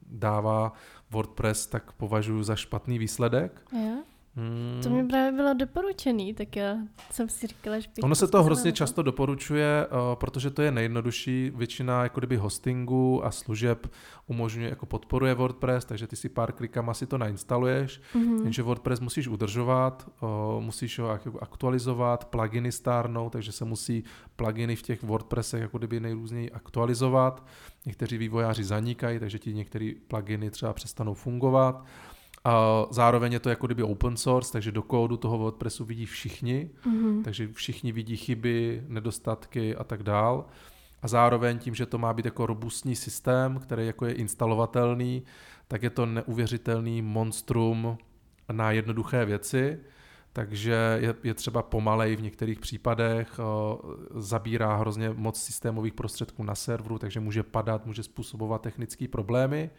[0.07, 0.73] dává
[1.11, 3.61] WordPress, tak považuji za špatný výsledek.
[3.73, 3.99] Yeah.
[4.37, 4.83] Hmm.
[4.83, 6.75] To mi právě bylo doporučený, tak já
[7.11, 8.75] jsem si říkala, že Ono se to hrozně to.
[8.75, 11.51] často doporučuje, uh, protože to je nejjednodušší.
[11.55, 13.87] Většina jako kdyby hostingu a služeb
[14.27, 18.43] umožňuje, jako podporuje WordPress, takže ty si pár klikama si to nainstaluješ, mm-hmm.
[18.43, 24.03] jenže WordPress musíš udržovat, uh, musíš ho aktualizovat, pluginy stárnou, takže se musí
[24.35, 27.45] pluginy v těch WordPressech jako kdyby nejrůzněji aktualizovat.
[27.85, 31.85] Někteří vývojáři zanikají, takže ti některé pluginy třeba přestanou fungovat.
[32.45, 36.69] A zároveň je to jako kdyby open source, takže do kódu toho WordPressu vidí všichni,
[36.87, 37.23] mm-hmm.
[37.23, 40.45] takže všichni vidí chyby, nedostatky a tak dál.
[41.01, 45.23] A zároveň tím, že to má být jako robustní systém, který jako je instalovatelný,
[45.67, 47.97] tak je to neuvěřitelný monstrum
[48.51, 49.79] na jednoduché věci,
[50.33, 53.81] takže je, je třeba pomalej v některých případech, o,
[54.15, 59.69] zabírá hrozně moc systémových prostředků na serveru, takže může padat, může způsobovat technické problémy.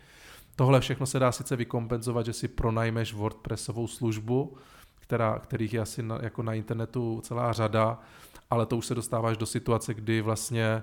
[0.57, 4.57] Tohle všechno se dá sice vykompenzovat, že si pronajmeš WordPressovou službu,
[5.01, 8.01] která, kterých je asi na, jako na internetu celá řada,
[8.51, 10.83] ale to už se dostáváš do situace, kdy vlastně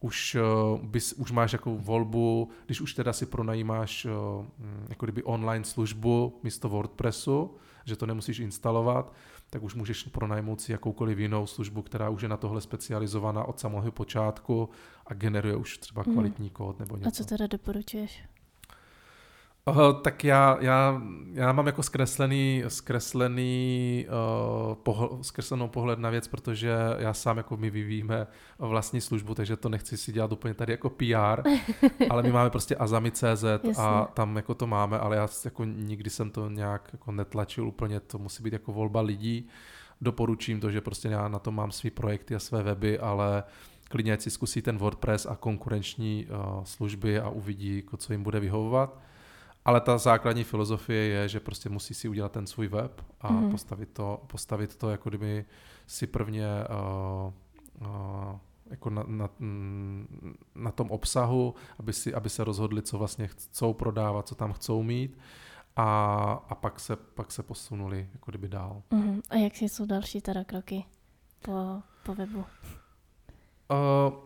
[0.00, 0.36] už,
[0.74, 4.46] uh, bys, už máš jako volbu, když už teda si pronajímáš uh,
[4.88, 7.50] jako kdyby online službu místo WordPressu,
[7.84, 9.12] že to nemusíš instalovat,
[9.50, 13.60] tak už můžeš pronajmout si jakoukoliv jinou službu, která už je na tohle specializovaná od
[13.60, 14.68] samého počátku
[15.06, 16.12] a generuje už třeba mhm.
[16.12, 17.08] kvalitní kód nebo něco.
[17.08, 18.24] A co teda doporučuješ?
[19.70, 26.28] Uh, tak já, já, já mám jako zkreslený, zkreslený uh, pohl, zkreslenou pohled na věc,
[26.28, 28.26] protože já sám jako my vyvíjíme
[28.58, 31.42] vlastní službu, takže to nechci si dělat úplně tady jako PR,
[32.10, 33.44] ale my máme prostě Azami.cz
[33.78, 38.00] a tam jako to máme, ale já jako nikdy jsem to nějak jako netlačil úplně,
[38.00, 39.48] to musí být jako volba lidí.
[40.00, 43.44] Doporučím to, že prostě já na to mám své projekty a své weby, ale
[43.88, 48.40] klidně si zkusí ten WordPress a konkurenční uh, služby a uvidí, jako, co jim bude
[48.40, 48.98] vyhovovat.
[49.64, 53.50] Ale ta základní filozofie je, že prostě musí si udělat ten svůj web a mm-hmm.
[53.50, 55.44] postavit, to, postavit to, jako kdyby
[55.86, 57.32] si prvně uh,
[57.88, 58.38] uh,
[58.70, 59.28] jako na, na,
[60.54, 64.82] na tom obsahu, aby, si, aby se rozhodli, co vlastně chcou prodávat, co tam chcou
[64.82, 65.18] mít
[65.76, 65.84] a,
[66.48, 68.82] a pak, se, pak se posunuli jako kdyby dál.
[68.92, 69.20] Mm-hmm.
[69.30, 70.84] A jak jsou další teda kroky
[71.42, 72.44] po, po webu?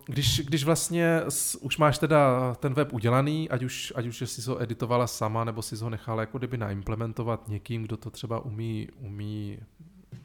[0.06, 1.20] Když, když vlastně
[1.60, 5.62] už máš teda ten web udělaný, ať už, ať už jsi ho editovala sama, nebo
[5.62, 9.58] si ho nechala jako kdyby naimplementovat někým, kdo to třeba umí, umí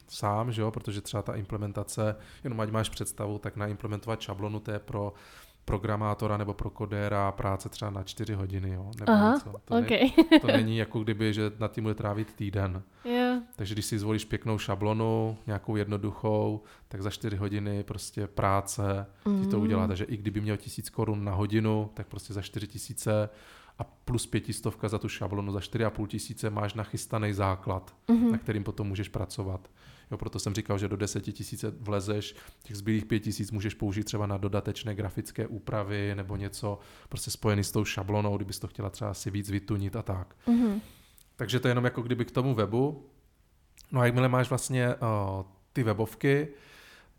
[0.08, 0.70] sám, že jo?
[0.70, 5.12] protože třeba ta implementace, jenom ať máš představu, tak naimplementovat šablonu, to je pro
[5.64, 8.90] programátora nebo pro kodéra práce třeba na čtyři hodiny, jo?
[9.00, 9.54] Nebo Aha, něco.
[9.64, 10.10] To, okay.
[10.32, 12.82] ne, to není jako kdyby, že nad tím bude trávit týden.
[13.04, 13.23] Yeah.
[13.56, 19.44] Takže když si zvolíš pěknou šablonu, nějakou jednoduchou, tak za čtyři hodiny prostě práce mm.
[19.44, 19.82] ti to udělá.
[19.82, 19.88] Mm.
[19.88, 23.28] Takže i kdyby měl tisíc korun na hodinu, tak prostě za čtyři tisíce
[23.78, 28.30] a plus pětistovka za tu šablonu, za čtyři a půl tisíce máš nachystaný základ, mm-hmm.
[28.30, 29.70] na kterým potom můžeš pracovat.
[30.10, 34.04] Jo, proto jsem říkal, že do 10 tisíc vlezeš, těch zbylých 5 tisíc můžeš použít
[34.04, 38.90] třeba na dodatečné grafické úpravy nebo něco prostě spojený s tou šablonou, kdybys to chtěla
[38.90, 40.36] třeba si víc vytunit a tak.
[40.46, 40.80] Mm-hmm.
[41.36, 43.06] Takže to je jenom jako kdyby k tomu webu.
[43.92, 45.00] No a jakmile máš vlastně uh,
[45.72, 46.48] ty webovky,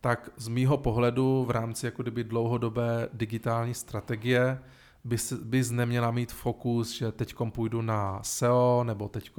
[0.02, 4.60] tak z mýho pohledu v rámci jako kdyby dlouhodobé digitální strategie
[5.06, 9.32] bys, bys neměla mít fokus, že teď půjdu na SEO, nebo teď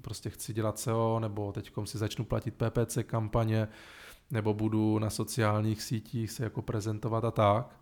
[0.00, 3.68] prostě chci dělat SEO, nebo teď si začnu platit PPC kampaně,
[4.30, 7.80] nebo budu na sociálních sítích se jako prezentovat a tak.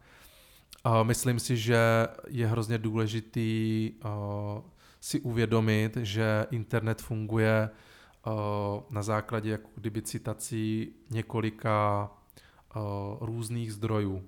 [0.84, 4.10] A myslím si, že je hrozně důležitý uh,
[5.00, 7.70] si uvědomit, že internet funguje
[8.90, 12.10] na základě jako kdyby citací několika
[12.76, 12.82] uh,
[13.20, 14.24] různých zdrojů.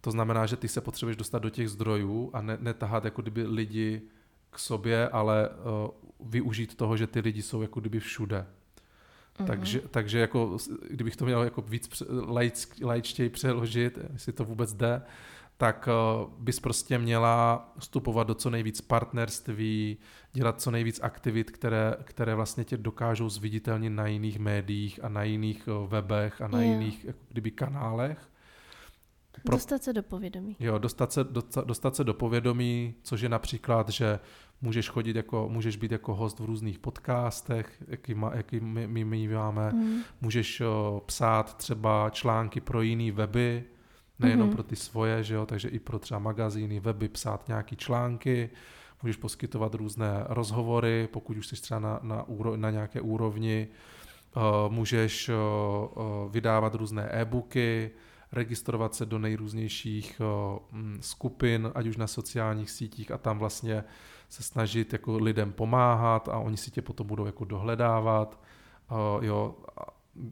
[0.00, 3.42] To znamená, že ty se potřebuješ dostat do těch zdrojů a ne, netahat jako kdyby
[3.42, 4.02] lidi
[4.50, 8.46] k sobě, ale uh, využít toho, že ty lidi jsou jako kdyby všude.
[9.38, 9.46] Mm-hmm.
[9.46, 10.56] Takže, takže jako,
[10.90, 12.02] kdybych to měl jako víc
[12.82, 15.02] laičtěji přeložit, jestli to vůbec jde,
[15.56, 19.98] tak uh, bys prostě měla vstupovat do co nejvíc partnerství,
[20.32, 25.22] dělat co nejvíc aktivit, které, které vlastně tě dokážou zviditelnit na jiných médiích a na
[25.22, 26.72] jiných uh, webech a na yeah.
[26.72, 28.32] jiných jako kdyby kanálech
[29.40, 29.56] pro...
[29.56, 30.56] Dostat se do povědomí.
[30.60, 34.18] Jo, dostat se, dostat, dostat se do povědomí, což je například, že
[34.62, 39.04] můžeš chodit jako, můžeš být jako host v různých podcastech, jaký, má, jaký my, my,
[39.04, 40.00] my máme, mm.
[40.20, 43.64] můžeš o, psát třeba články pro jiný weby,
[44.22, 44.52] nejenom mm.
[44.52, 48.50] pro ty svoje, že jo, takže i pro třeba magazíny, weby psát nějaký články,
[49.02, 53.68] můžeš poskytovat různé rozhovory, pokud už jsi třeba na, na, úro, na nějaké úrovni,
[54.36, 57.90] uh, můžeš uh, uh, vydávat různé e-booky,
[58.32, 60.20] registrovat se do nejrůznějších
[60.72, 63.84] mm, skupin, ať už na sociálních sítích a tam vlastně
[64.28, 68.40] se snažit jako lidem pomáhat a oni si tě potom budou jako dohledávat,
[69.20, 69.54] jo,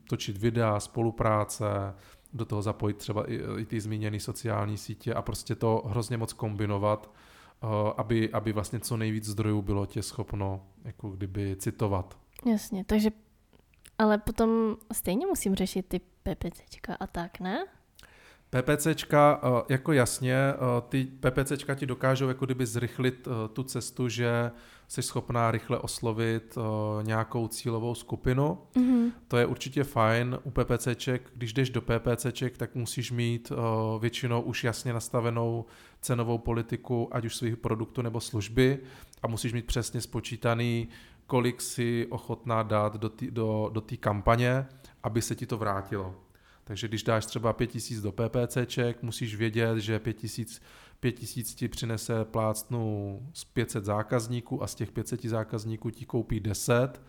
[0.08, 1.64] točit videa, spolupráce,
[2.32, 6.32] do toho zapojit třeba i, i ty zmíněné sociální sítě a prostě to hrozně moc
[6.32, 7.10] kombinovat,
[7.96, 12.18] aby, aby vlastně co nejvíc zdrojů bylo tě schopno jako kdyby citovat.
[12.46, 13.10] Jasně, takže
[13.98, 17.66] ale potom stejně musím řešit ty PPCčka a tak, ne?
[18.50, 20.56] PPCčka, eh, jako jasně, eh,
[20.88, 24.50] ty PPCčka ti dokážou jako kdyby zrychlit eh, tu cestu, že
[24.88, 26.58] jsi schopná rychle oslovit
[27.02, 28.58] nějakou cílovou skupinu.
[28.74, 29.12] Mm-hmm.
[29.28, 31.30] To je určitě fajn u PPCček.
[31.34, 33.52] Když jdeš do PPCček, tak musíš mít
[34.00, 35.64] většinou už jasně nastavenou
[36.00, 38.78] cenovou politiku, ať už svých produktů nebo služby
[39.22, 40.88] a musíš mít přesně spočítaný,
[41.26, 44.66] kolik si ochotná dát do té do, do kampaně,
[45.02, 46.14] aby se ti to vrátilo.
[46.70, 50.62] Takže když dáš třeba 5000 do PPCček, musíš vědět, že 5000,
[51.00, 57.02] 5000 ti přinese plácnu z 500 zákazníků a z těch 500 zákazníků ti koupí 10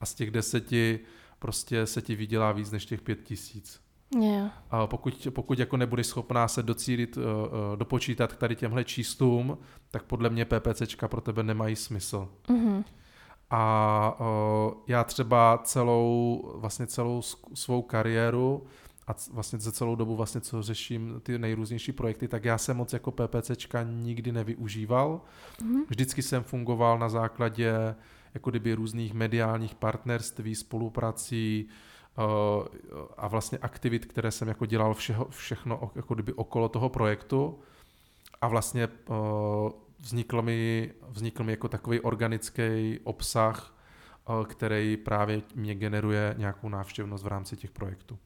[0.00, 0.72] a z těch 10
[1.38, 3.80] prostě se ti vydělá víc než těch 5000.
[4.20, 4.64] Yeah.
[4.70, 9.58] A pokud, pokud jako nebudeš schopná se docílit, uh, uh, dopočítat k tady těmhle číslům,
[9.90, 12.28] tak podle mě PPCčka pro tebe nemají smysl.
[12.48, 12.84] Mm-hmm.
[13.50, 17.22] A uh, já třeba celou, vlastně celou
[17.54, 18.66] svou kariéru
[19.06, 22.92] a vlastně za celou dobu vlastně, co řeším ty nejrůznější projekty, tak já jsem moc
[22.92, 25.20] jako PPCčka nikdy nevyužíval.
[25.58, 25.84] Mm-hmm.
[25.88, 27.94] Vždycky jsem fungoval na základě
[28.34, 31.68] jako kdyby různých mediálních partnerství, spoluprací
[32.18, 32.24] uh,
[33.16, 37.58] a vlastně aktivit, které jsem jako dělal všeho, všechno jako kdyby okolo toho projektu
[38.40, 39.16] a vlastně uh,
[39.98, 43.76] vznikl mi, vznikl mi jako takový organický obsah,
[44.28, 48.18] uh, který právě mě generuje nějakou návštěvnost v rámci těch projektů.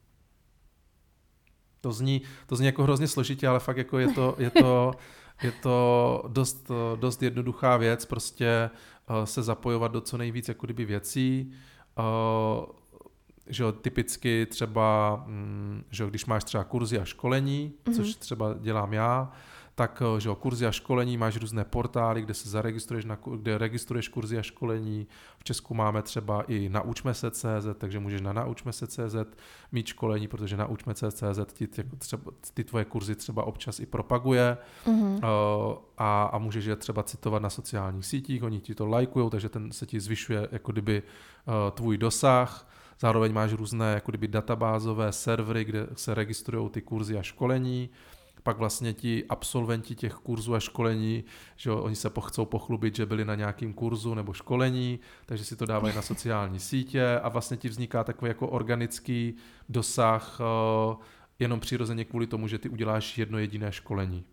[1.80, 4.92] To zní, to zní jako hrozně složitě, ale fakt jako je to, je to,
[5.42, 8.70] je to dost, dost jednoduchá věc, prostě
[9.10, 11.52] uh, se zapojovat do co nejvíc jako kdyby věcí,
[11.98, 12.64] uh,
[13.46, 17.96] že jo, typicky třeba, mm, že jo, když máš třeba kurzy a školení, mm-hmm.
[17.96, 19.32] což třeba dělám já,
[19.78, 23.58] tak eh, že jo, kurzy a školení, máš různé portály, kde se zaregistruješ, na, kde
[23.58, 25.06] registruješ kurzy a školení.
[25.38, 29.16] V Česku máme třeba i naučme se CZ, takže můžeš na naučme se CZ
[29.72, 33.86] mít školení, protože naučme se CZ ti jako třeba, ty tvoje kurzy třeba občas i
[33.86, 35.20] propaguje mm-hmm.
[35.98, 39.72] a, a můžeš je třeba citovat na sociálních sítích, oni ti to lajkují, takže ten
[39.72, 42.68] se ti zvyšuje jako kdyby uh, tvůj dosah.
[43.00, 47.90] Zároveň máš různé jako kdyby databázové servery, kde se registrují ty kurzy a školení
[48.48, 51.24] pak vlastně ti absolventi těch kurzů a školení,
[51.56, 55.66] že oni se chcou pochlubit, že byli na nějakém kurzu nebo školení, takže si to
[55.66, 59.34] dávají na sociální sítě a vlastně ti vzniká takový jako organický
[59.68, 60.96] dosah eh,
[61.38, 64.24] jenom přirozeně kvůli tomu, že ty uděláš jedno jediné školení.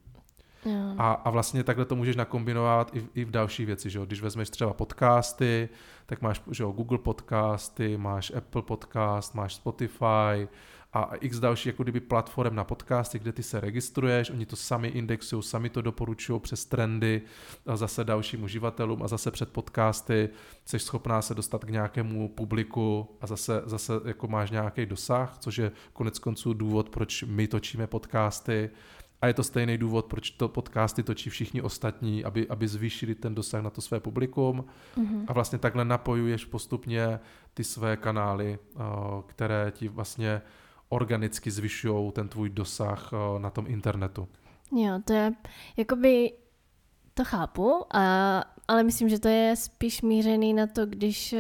[0.98, 4.06] A, a vlastně takhle to můžeš nakombinovat i, i v další věci, že jo?
[4.06, 5.70] Když vezmeš třeba podcasty,
[6.06, 10.48] tak máš že jo, Google podcasty, máš Apple podcast, máš Spotify,
[10.96, 14.88] a x další jako kdyby platform na podcasty, kde ty se registruješ, oni to sami
[14.88, 17.22] indexují, sami to doporučují přes trendy
[17.66, 20.30] a zase dalším uživatelům a zase před podcasty
[20.66, 25.58] jsi schopná se dostat k nějakému publiku a zase, zase jako máš nějaký dosah, což
[25.58, 28.70] je konec konců důvod, proč my točíme podcasty
[29.22, 33.36] a je to stejný důvod, proč to podcasty točí všichni ostatní, aby, aby zvýšili ten
[33.36, 34.66] dosah na to své publikum.
[34.98, 35.26] Mm-hmm.
[35.28, 37.20] A vlastně takhle napojuješ postupně
[37.54, 38.60] ty své kanály,
[39.28, 40.42] které ti vlastně
[40.90, 44.28] organicky zvyšují ten tvůj dosah eh, na tom internetu.
[44.72, 45.34] Jo, to je,
[45.78, 46.32] jakoby,
[47.14, 51.40] to chápu, a, ale myslím, že to je spíš mířený na to, když uh,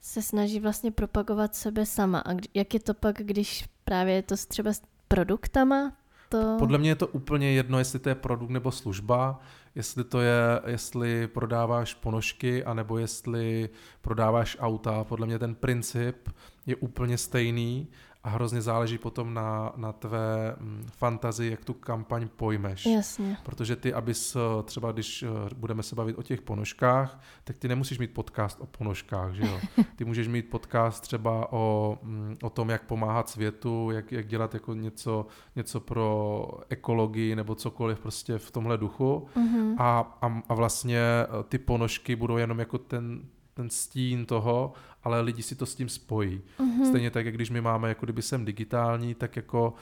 [0.00, 2.18] se snaží vlastně propagovat sebe sama.
[2.20, 5.92] A jak je to pak, když právě je to třeba s produktama?
[6.28, 6.56] To...
[6.58, 9.40] Podle mě je to úplně jedno, jestli to je produkt nebo služba,
[9.74, 13.68] jestli to je, jestli prodáváš ponožky, anebo jestli
[14.00, 15.04] prodáváš auta.
[15.04, 16.28] Podle mě ten princip
[16.66, 17.88] je úplně stejný
[18.24, 22.86] a hrozně záleží potom na, na tvé mm, fantazii, jak tu kampaň pojmeš.
[22.86, 23.36] Jasně.
[23.42, 27.68] Protože ty, abys eh, třeba, když eh, budeme se bavit o těch ponožkách, tak ty
[27.68, 29.60] nemusíš mít podcast o ponožkách, že jo?
[29.96, 34.54] Ty můžeš mít podcast třeba o, mm, o tom, jak pomáhat světu, jak, jak dělat
[34.54, 39.28] jako něco, něco pro ekologii nebo cokoliv prostě v tomhle duchu.
[39.36, 39.74] Mm-hmm.
[39.78, 43.22] A, a, a vlastně eh, ty ponožky budou jenom jako ten,
[43.60, 44.72] ten stín toho,
[45.04, 46.40] ale lidi si to s tím spojí.
[46.58, 46.88] Mm-hmm.
[46.88, 49.74] Stejně tak, jak když my máme jako kdyby sem digitální, tak jako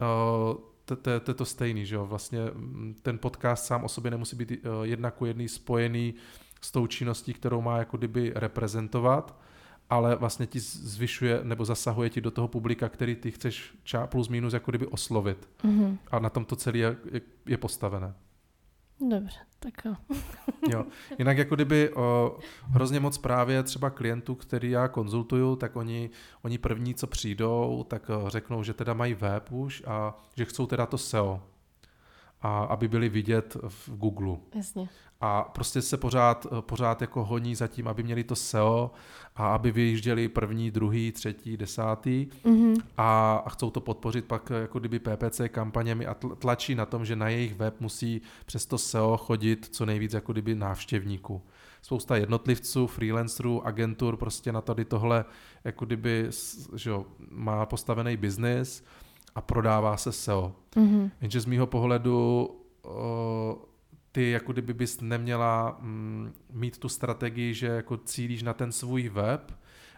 [0.00, 4.36] uh, to je to stejný, že jo, vlastně mm, ten podcast sám o sobě nemusí
[4.36, 6.14] být uh, jedna ku jedný spojený
[6.60, 9.40] s tou činností, kterou má jako kdyby reprezentovat,
[9.90, 14.28] ale vlastně ti zvyšuje nebo zasahuje ti do toho publika, který ty chceš ča plus
[14.28, 15.48] minus jako kdyby oslovit.
[15.64, 15.98] Mm-hmm.
[16.10, 18.14] A na tom to celé je, je, je postavené.
[19.00, 19.94] Dobře, tak jo.
[20.70, 20.84] jo.
[21.18, 26.10] Jinak jako kdyby o, hrozně moc právě třeba klientů, který já konzultuju, tak oni,
[26.42, 30.66] oni první, co přijdou, tak o, řeknou, že teda mají web už a že chcou
[30.66, 31.42] teda to SEO.
[32.42, 34.36] A aby byli vidět v Google.
[34.54, 34.88] Jasně
[35.20, 38.90] a prostě se pořád, pořád jako honí za tím, aby měli to SEO
[39.36, 42.82] a aby vyjížděli první, druhý, třetí, desátý mm-hmm.
[42.96, 47.16] a, a chcou to podpořit pak jako kdyby PPC kampaněmi a tlačí na tom, že
[47.16, 51.42] na jejich web musí přes to SEO chodit co nejvíc jako kdyby návštěvníků.
[51.82, 55.24] Spousta jednotlivců, freelancerů, agentur prostě na tady tohle
[55.64, 56.26] jako kdyby
[56.74, 58.84] že jo, má postavený biznis
[59.36, 60.52] a prodává se SEO.
[60.76, 61.10] Mm-hmm.
[61.20, 62.48] Jenže z mýho pohledu
[62.82, 63.62] o,
[64.12, 69.08] ty jako kdyby bys neměla mm, mít tu strategii, že jako cílíš na ten svůj
[69.08, 69.52] web,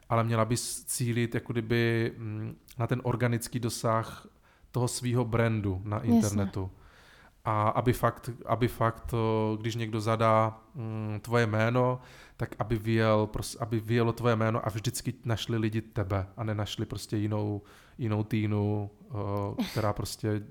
[0.08, 4.26] ale měla bys cílit jako kdyby mm, na ten organický dosah
[4.70, 6.60] toho svého brandu na internetu.
[6.60, 6.78] Jasně.
[7.44, 9.14] A aby fakt, aby fakt,
[9.60, 12.00] když někdo zadá mm, tvoje jméno,
[12.38, 13.28] tak aby, vyjel,
[13.60, 17.62] aby vyjelo tvoje jméno a vždycky našli lidi tebe a nenašli prostě jinou,
[17.98, 18.90] jinou týnu,
[19.70, 20.42] která prostě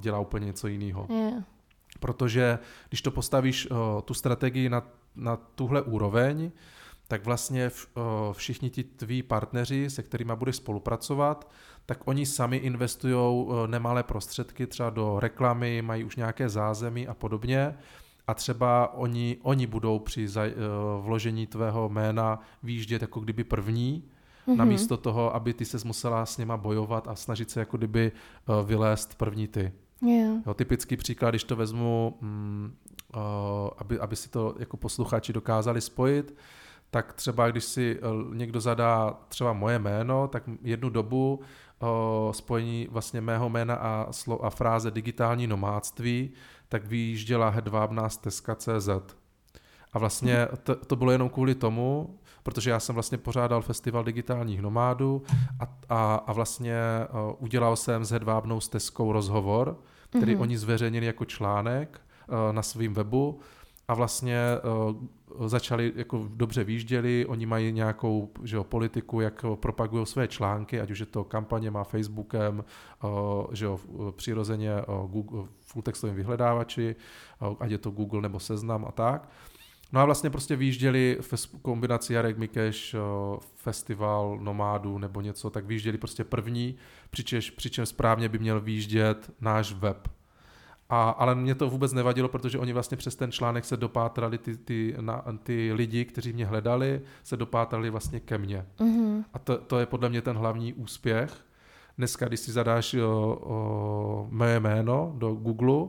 [0.00, 1.06] dělá úplně něco jiného.
[1.10, 1.44] Yeah.
[2.00, 4.82] Protože když to postavíš uh, tu strategii na,
[5.16, 6.50] na tuhle úroveň,
[7.08, 7.70] tak vlastně
[8.32, 11.50] všichni ti tví partneři, se kterými budeš spolupracovat,
[11.86, 17.74] tak oni sami investují nemalé prostředky třeba do reklamy, mají už nějaké zázemí a podobně
[18.26, 24.04] a třeba oni, oni budou při za, uh, vložení tvého jména výjíždět jako kdyby první,
[24.46, 24.56] mm-hmm.
[24.56, 28.12] namísto toho, aby ty se musela s něma bojovat a snažit se jako kdyby
[28.48, 29.72] uh, vylézt první ty.
[30.02, 30.46] Yeah.
[30.46, 32.72] Jo, typický příklad, když to vezmu, mm,
[33.16, 33.20] uh,
[33.78, 36.34] aby, aby si to jako posluchači dokázali spojit,
[36.90, 38.00] tak třeba když si
[38.32, 41.40] někdo zadá třeba moje jméno, tak jednu dobu
[42.32, 46.30] spojení vlastně mého jména a, slo, a fráze digitální nomádství,
[46.68, 48.88] tak vyjížděla hedvábná stezka CZ.
[49.92, 54.62] A vlastně to, to bylo jenom kvůli tomu, protože já jsem vlastně pořádal festival digitálních
[54.62, 55.22] nomádů
[55.60, 56.76] a, a, a vlastně
[57.12, 59.76] uh, udělal jsem s Hedvábnou stezkou rozhovor,
[60.08, 60.40] který mm-hmm.
[60.40, 63.40] oni zveřejnili jako článek uh, na svém webu
[63.90, 64.38] a vlastně
[65.38, 70.80] uh, začali, jako dobře výjížděli, oni mají nějakou že jo, politiku, jak propagují své články,
[70.80, 72.64] ať už je to kampaně má Facebookem,
[73.02, 73.10] uh,
[73.52, 73.80] že jo,
[74.16, 76.96] přirozeně uh, Google, full textovým vyhledávači,
[77.40, 79.28] uh, ať je to Google nebo Seznam a tak.
[79.92, 82.96] No a vlastně prostě výjížděli v kombinaci Jarek Mikeš,
[83.54, 86.76] festival nomádů nebo něco, tak výjížděli prostě první,
[87.10, 90.19] přičemž, přičem správně by měl výjíždět náš web.
[90.90, 94.56] A, ale mě to vůbec nevadilo, protože oni vlastně přes ten článek se dopátrali, ty,
[94.56, 98.66] ty, na, ty lidi, kteří mě hledali, se dopátrali vlastně ke mně.
[98.78, 99.24] Mm-hmm.
[99.34, 101.44] A to, to je podle mě ten hlavní úspěch.
[101.98, 105.88] Dneska, když si zadáš o, o, moje jméno do Google,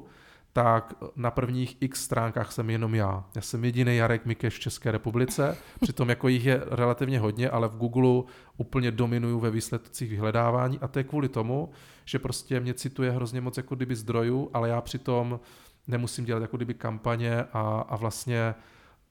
[0.53, 3.25] tak na prvních x stránkách jsem jenom já.
[3.35, 7.67] Já jsem jediný Jarek Mikeš v České republice, přitom jako jich je relativně hodně, ale
[7.67, 8.23] v Google
[8.57, 11.69] úplně dominuju ve výsledcích vyhledávání a to je kvůli tomu,
[12.05, 15.39] že prostě mě cituje hrozně moc jako kdyby zdrojů, ale já přitom
[15.87, 18.55] nemusím dělat jako kdyby kampaně a, a vlastně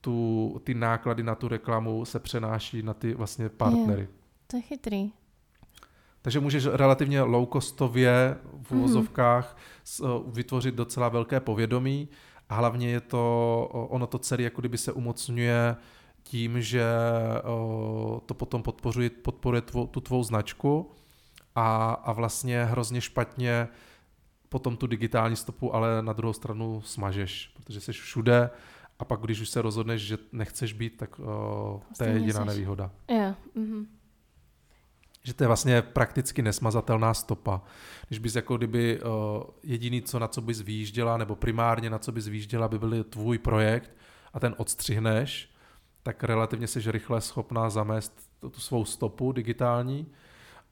[0.01, 4.03] tu, ty náklady na tu reklamu se přenáší na ty vlastně partnery.
[4.03, 4.09] Je,
[4.47, 5.12] to je chytrý.
[6.22, 8.80] Takže můžeš relativně low-costově v mhm.
[8.80, 10.22] uvozovkách mm-hmm.
[10.26, 12.08] vytvořit docela velké povědomí
[12.48, 15.76] a hlavně je to, ono to celé jako kdyby se umocňuje
[16.22, 16.84] tím, že
[18.26, 20.90] to potom podporuje, podporuje tvou, tu tvou značku
[21.54, 23.68] a, a vlastně hrozně špatně
[24.48, 28.50] potom tu digitální stopu, ale na druhou stranu smažeš, protože jsi všude
[28.98, 31.26] a pak když už se rozhodneš, že nechceš být, tak uh,
[31.98, 32.90] to je jediná nevýhoda.
[33.08, 33.34] Jo.
[33.56, 33.86] Mm-hmm.
[35.22, 37.62] Že to je vlastně prakticky nesmazatelná stopa.
[38.08, 39.10] Když bys jako kdyby uh,
[39.62, 43.38] jediný, co na co bys výjížděla, nebo primárně na co bys výjížděla, by byl tvůj
[43.38, 43.90] projekt
[44.32, 45.50] a ten odstřihneš,
[46.02, 50.06] tak relativně jsi rychle schopná zamést tu, svou stopu digitální.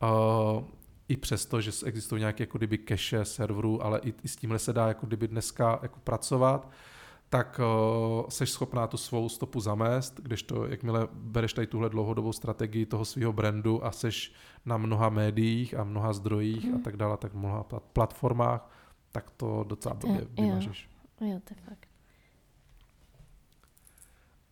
[0.02, 0.64] Uh,
[1.08, 4.72] i přesto, že existují nějaké jako kdyby cache serverů, ale i, i s tímhle se
[4.72, 6.70] dá jako kdyby dneska jako pracovat
[7.30, 12.32] tak uh, seš schopná tu svou stopu zamést, když to, jakmile bereš tady tuhle dlouhodobou
[12.32, 14.32] strategii toho svého brandu a seš
[14.66, 16.74] na mnoha médiích a mnoha zdrojích hmm.
[16.74, 18.70] a tak dále, tak mnoha platformách,
[19.12, 20.88] tak to docela blbě vymažeš.
[21.20, 21.26] Jo.
[21.26, 21.88] jo, to je fakt.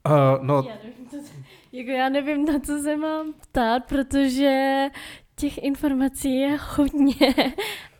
[0.06, 0.64] Uh, no.
[0.68, 1.16] já, nevím, co,
[1.72, 4.86] jako já nevím, na co se mám ptát, protože
[5.36, 7.34] těch informací je hodně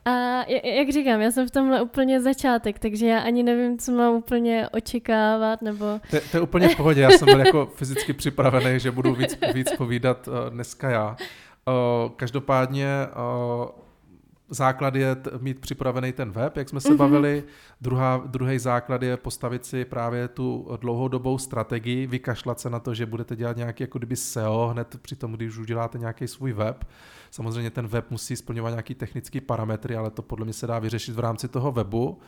[0.07, 4.15] a jak říkám, já jsem v tomhle úplně začátek, takže já ani nevím, co mám
[4.15, 5.85] úplně očekávat, nebo...
[6.11, 9.39] To, to je úplně v pohodě, já jsem byl jako fyzicky připravený, že budu víc,
[9.55, 11.17] víc povídat uh, dneska já.
[11.69, 13.86] Uh, každopádně uh,
[14.49, 16.97] základ je t- mít připravený ten web, jak jsme se mm-hmm.
[16.97, 17.45] bavili.
[17.81, 23.07] Druhá, druhý základ je postavit si právě tu dlouhodobou strategii, vykašlat se na to, že
[23.07, 26.85] budete dělat nějaký jako kdyby SEO hned při tom, když už uděláte nějaký svůj web.
[27.31, 31.15] Samozřejmě ten web musí splňovat nějaký technický parametry, ale to podle mě se dá vyřešit
[31.15, 32.19] v rámci toho webu.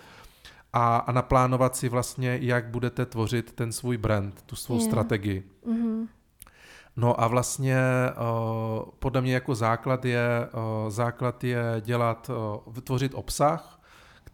[0.73, 4.89] A, a naplánovat si vlastně, jak budete tvořit ten svůj brand, tu svou yeah.
[4.89, 5.45] strategii.
[5.67, 6.07] Mm-hmm.
[6.99, 7.77] No a vlastně
[8.11, 12.31] uh, podle mě jako základ je, uh, základ je dělat,
[12.67, 13.78] vytvořit obsah,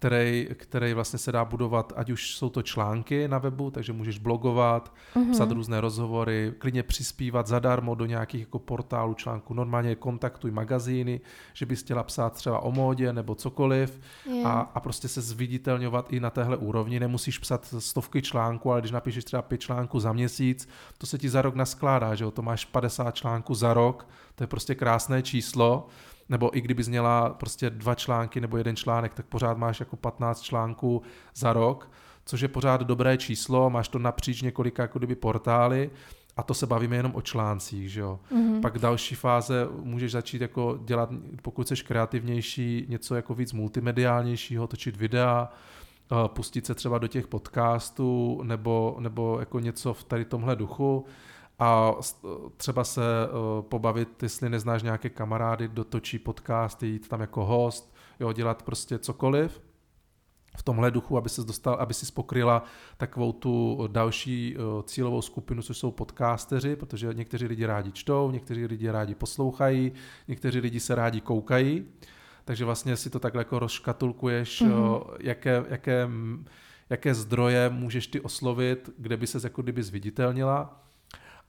[0.05, 4.19] který, který vlastně se dá budovat, ať už jsou to články na webu, takže můžeš
[4.19, 5.31] blogovat, mm-hmm.
[5.31, 9.55] psat různé rozhovory, klidně přispívat zadarmo do nějakých jako portálů článků.
[9.55, 11.21] Normálně kontaktuj magazíny,
[11.53, 14.47] že bys chtěla psát třeba o módě nebo cokoliv yeah.
[14.47, 17.01] a, a prostě se zviditelňovat i na téhle úrovni.
[17.01, 21.29] Nemusíš psat stovky článků, ale když napíšeš třeba pět článků za měsíc, to se ti
[21.29, 22.31] za rok naskládá, že jo?
[22.31, 25.89] to máš 50 článků za rok, to je prostě krásné číslo
[26.29, 30.41] nebo i kdyby zněla prostě dva články nebo jeden článek, tak pořád máš jako 15
[30.41, 31.03] článků
[31.35, 31.91] za rok,
[32.25, 35.91] což je pořád dobré číslo, máš to napříč několika jako kdyby portály
[36.37, 38.21] a to se bavíme jenom o článcích, že jo.
[38.33, 38.61] Mm-hmm.
[38.61, 41.11] Pak další fáze můžeš začít jako dělat,
[41.43, 45.49] pokud jsi kreativnější, něco jako víc multimediálnějšího, točit videa,
[46.13, 51.07] eh, pustit se třeba do těch podcastů nebo, nebo jako něco v tady tomhle duchu
[51.59, 51.93] a
[52.57, 58.33] třeba se uh, pobavit, jestli neznáš nějaké kamarády, dotočí podcast, jít tam jako host, jo,
[58.33, 59.61] dělat prostě cokoliv
[60.57, 62.65] v tomhle duchu, aby se dostal, aby si spokryla
[62.97, 68.67] takovou tu další uh, cílovou skupinu, což jsou podcasteři, protože někteří lidi rádi čtou, někteří
[68.67, 69.93] lidi rádi poslouchají,
[70.29, 71.87] někteří lidi se rádi koukají,
[72.45, 75.05] takže vlastně si to takhle jako rozškatulkuješ, mm-hmm.
[75.21, 76.09] jaké, jaké,
[76.91, 80.85] jaké zdroje můžeš ty oslovit, kde by se jako kdyby zviditelnila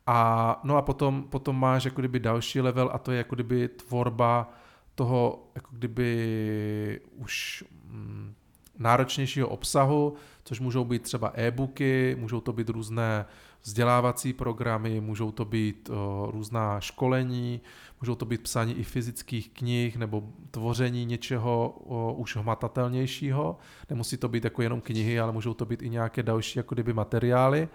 [0.07, 3.67] a no a potom, potom máš jako kdyby další level a to je jako kdyby
[3.67, 4.53] tvorba
[4.95, 8.33] toho jako kdyby už mm,
[8.79, 13.25] náročnějšího obsahu, což můžou být třeba e-booky, můžou to být různé
[13.63, 17.61] vzdělávací programy, můžou to být o, různá školení,
[18.01, 23.57] můžou to být psání i fyzických knih nebo tvoření něčeho o, už hmatatelnějšího.
[23.89, 26.93] Nemusí to být jako jenom knihy, ale můžou to být i nějaké další jako kdyby
[26.93, 27.69] materiály.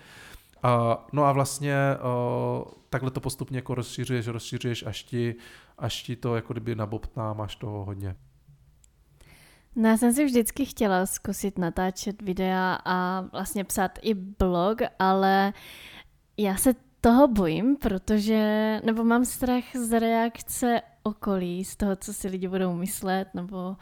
[0.65, 5.35] Uh, no a vlastně uh, takhle to postupně jako rozšiřuješ, rozšiřuješ, až ti,
[5.79, 8.17] až ti to jako kdyby nabobtná, máš toho hodně.
[9.77, 15.53] No, já jsem si vždycky chtěla zkusit natáčet videa a vlastně psát i blog, ale
[16.37, 22.29] já se toho bojím, protože, nebo mám strach z reakce okolí, z toho, co si
[22.29, 23.77] lidi budou myslet, nebo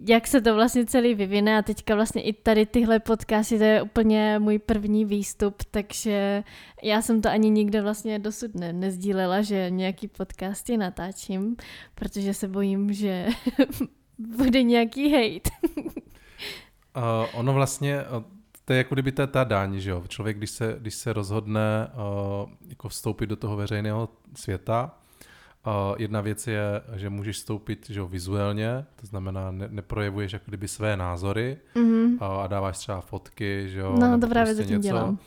[0.00, 3.82] jak se to vlastně celý vyvine a teďka vlastně i tady tyhle podcasty, to je
[3.82, 6.44] úplně můj první výstup, takže
[6.82, 11.56] já jsem to ani nikde vlastně dosud ne, nezdílela, že nějaký podcasty natáčím,
[11.94, 13.26] protože se bojím, že
[14.18, 15.50] bude nějaký hate.
[16.96, 18.00] Uh, ono vlastně,
[18.64, 20.02] to je jako kdyby ta, ta daň, že jo.
[20.08, 24.98] Člověk, když se, když se rozhodne uh, jako vstoupit do toho veřejného světa,
[25.66, 26.62] uh, jedna věc je,
[26.94, 32.14] že můžeš vstoupit že jo, vizuálně, to znamená, ne, neprojevuješ jako kdyby své názory mm-hmm.
[32.14, 33.96] uh, a dáváš třeba fotky, že jo.
[34.00, 35.18] No, právě prostě něco, dělám.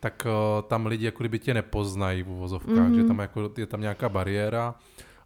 [0.00, 2.94] Tak uh, tam lidi jako kdyby tě nepoznají v uvozovkách, mm-hmm.
[2.94, 4.74] že tam jako, je tam nějaká bariéra,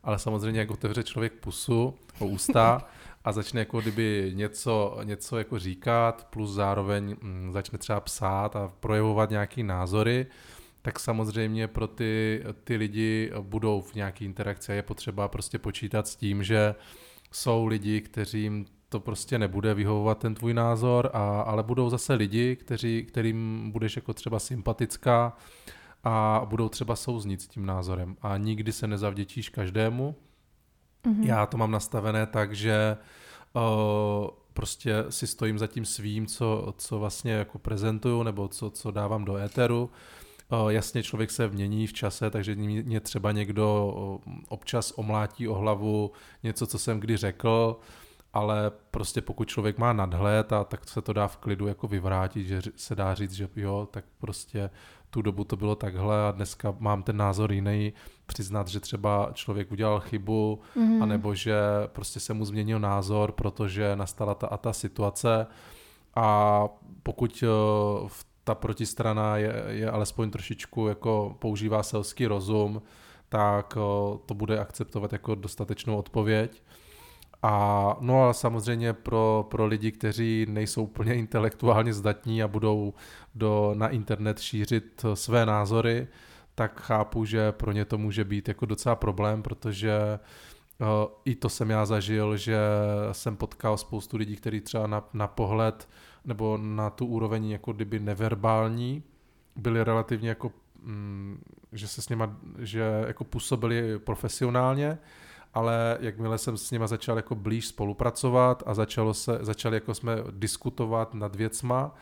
[0.02, 2.86] ale samozřejmě jak otevře člověk pusu o ústa,
[3.26, 8.72] a začne jako kdyby něco, něco jako říkat, plus zároveň mm, začne třeba psát a
[8.80, 10.26] projevovat nějaké názory,
[10.87, 16.09] tak samozřejmě pro ty, ty lidi budou v nějaké interakci a je potřeba prostě počítat
[16.09, 16.74] s tím, že
[17.32, 22.57] jsou lidi, kteřím to prostě nebude vyhovovat ten tvůj názor, a, ale budou zase lidi,
[22.57, 25.37] kteří, kterým budeš jako třeba sympatická
[26.05, 30.16] a budou třeba souznit s tím názorem a nikdy se nezavděčíš každému,
[31.07, 31.26] Mm-hmm.
[31.26, 32.97] Já to mám nastavené tak, že
[33.53, 33.62] uh,
[34.53, 39.24] prostě si stojím za tím svým, co, co vlastně jako prezentuju nebo co, co dávám
[39.24, 39.91] do éteru.
[40.53, 43.94] Uh, jasně člověk se mění v čase, takže mě třeba někdo
[44.49, 47.76] občas omlátí o hlavu něco, co jsem kdy řekl,
[48.32, 52.47] ale prostě pokud člověk má nadhled, a tak se to dá v klidu jako vyvrátit,
[52.47, 54.70] že se dá říct, že jo, tak prostě
[55.11, 57.92] tu dobu to bylo takhle a dneska mám ten názor jiný,
[58.26, 61.03] přiznat, že třeba člověk udělal chybu, mm-hmm.
[61.03, 65.47] anebo že prostě se mu změnil názor, protože nastala ta a ta situace
[66.14, 66.68] a
[67.03, 67.44] pokud
[68.03, 68.09] uh,
[68.47, 72.82] ta protistrana je, je alespoň trošičku jako používá selský rozum,
[73.28, 73.74] tak
[74.26, 76.62] to bude akceptovat jako dostatečnou odpověď.
[77.42, 82.94] A no a samozřejmě pro, pro lidi, kteří nejsou úplně intelektuálně zdatní a budou
[83.34, 86.09] do, na internet šířit své názory,
[86.55, 90.18] tak chápu, že pro ně to může být jako docela problém, protože
[90.78, 90.86] uh,
[91.24, 92.59] i to jsem já zažil, že
[93.12, 95.88] jsem potkal spoustu lidí, kteří třeba na, na pohled
[96.27, 99.03] nebo na tu úroveň jako kdyby neverbální
[99.57, 100.53] byli relativně jako,
[100.83, 104.99] mm, že se s nima, že jako působili profesionálně,
[105.55, 110.16] ale jakmile jsem s nima začal jako blíž spolupracovat a začalo se, začali jako jsme
[110.31, 111.95] diskutovat nad věcma,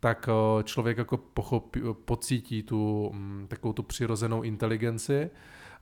[0.00, 5.30] tak eh, člověk jako pochopí, pocítí tu mm, takovou tu přirozenou inteligenci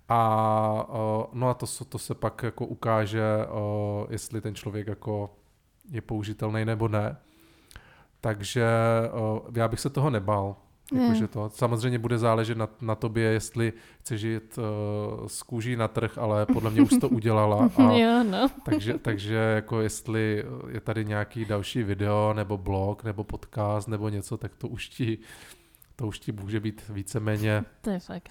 [0.08, 5.36] a eh, no a to, to se pak jako ukáže, eh, jestli ten člověk jako
[5.90, 7.16] je použitelný nebo ne.
[8.24, 8.64] Takže
[9.54, 10.56] já bych se toho nebal.
[10.94, 15.88] Jakože to samozřejmě bude záležet na, na tobě, jestli chceš žít uh, z kůží na
[15.88, 17.70] trh, ale podle mě už to udělala.
[17.76, 18.48] A, jo, no.
[18.64, 24.36] takže, takže jako jestli je tady nějaký další video, nebo blog, nebo podcast, nebo něco,
[24.36, 25.18] tak to už ti,
[25.96, 28.28] to už ti může být víceméně to je fakt.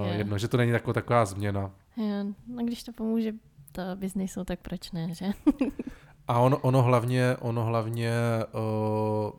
[0.00, 1.70] Uh, jedno, že to není jako taková změna.
[1.96, 3.32] Jo, no když to pomůže
[3.72, 5.26] to biznisu, tak proč ne, že?
[6.28, 8.12] A ono, ono hlavně, ono hlavně
[8.52, 9.30] uh,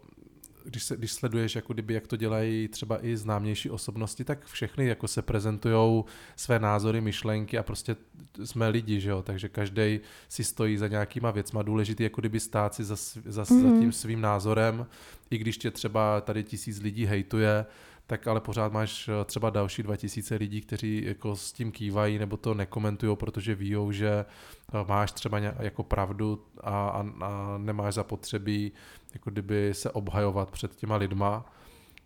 [0.66, 4.88] když, se, když sleduješ, jako kdyby, jak to dělají třeba i známější osobnosti, tak všechny
[4.88, 6.04] jako se prezentují
[6.36, 7.96] své názory, myšlenky a prostě
[8.44, 11.62] jsme lidi, že jo, takže každý si stojí za nějakýma věcma.
[11.62, 13.62] Důležitý jako kdyby stát si za, za, mm.
[13.62, 13.80] za mhm.
[13.80, 14.86] tím svým názorem,
[15.30, 17.66] i když tě třeba tady tisíc lidí hejtuje,
[18.14, 22.38] tak ale pořád máš eh, třeba další 2000 lidí, kteří jako s tím kývají nebo
[22.38, 28.72] to nekomentují, protože ví, že eh, máš třeba jako pravdu a, a, a nemáš zapotřebí
[29.14, 31.46] jako kdyby se obhajovat před těma lidma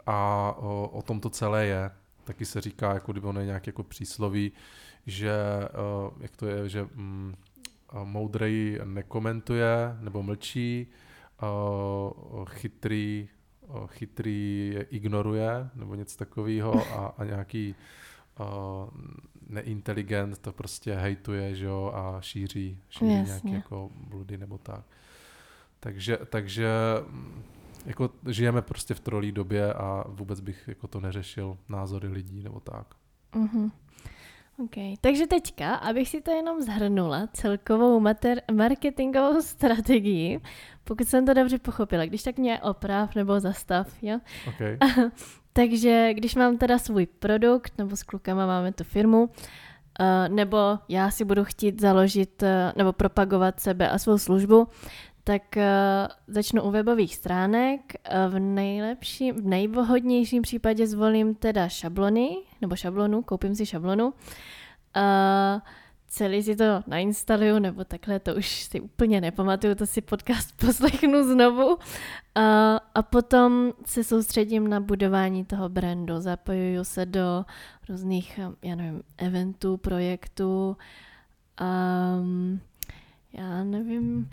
[0.06, 1.92] a o, o tom to celé je.
[2.24, 4.52] Taky se říká, jako kdyby ono je nějak jako přísloví,
[5.06, 5.34] že
[5.76, 7.36] o, jak to je, že mm,
[8.04, 10.88] moudrej nekomentuje nebo mlčí,
[12.46, 13.30] chytrý
[13.88, 17.76] chytrý je ignoruje, nebo něco takového a, a nějaký
[18.40, 18.46] uh,
[19.50, 23.26] neinteligent to prostě hejtuje, že jo, a šíří, šíří Jasně.
[23.26, 24.84] nějaké jako bludy nebo tak.
[25.80, 26.70] Takže, takže
[27.08, 27.44] mm,
[27.86, 32.60] jako žijeme prostě v trolí době a vůbec bych jako to neřešil názory lidí nebo
[32.60, 32.96] tak.
[33.34, 33.72] Mm-hmm.
[34.64, 34.96] Okay.
[35.02, 40.42] Takže teďka, abych si to jenom zhrnula, celkovou mater- marketingovou strategii,
[40.84, 44.20] pokud jsem to dobře pochopila, když tak mě oprav nebo zastav, jo?
[44.48, 44.78] Okay.
[45.54, 49.30] Takže když mám teda svůj produkt, nebo s klukama máme tu firmu, uh,
[50.36, 50.58] nebo
[50.90, 54.68] já si budu chtít založit uh, nebo propagovat sebe a svou službu,
[55.24, 55.64] tak uh,
[56.28, 57.82] začnu u webových stránek.
[58.28, 64.06] Uh, v nejlepším, v nejvhodnějším případě zvolím teda šablony, nebo šablonu, koupím si šablonu.
[64.06, 65.62] Uh,
[66.08, 71.24] celý si to nainstaluju, nebo takhle, to už si úplně nepamatuju, to si podcast poslechnu
[71.24, 71.68] znovu.
[71.76, 71.80] Uh,
[72.96, 77.46] a potom se soustředím na budování toho brandu, zapojuju se do
[77.90, 80.78] různých, já nevím, eventů, projektů,
[82.22, 82.60] um,
[83.34, 84.30] já nevím,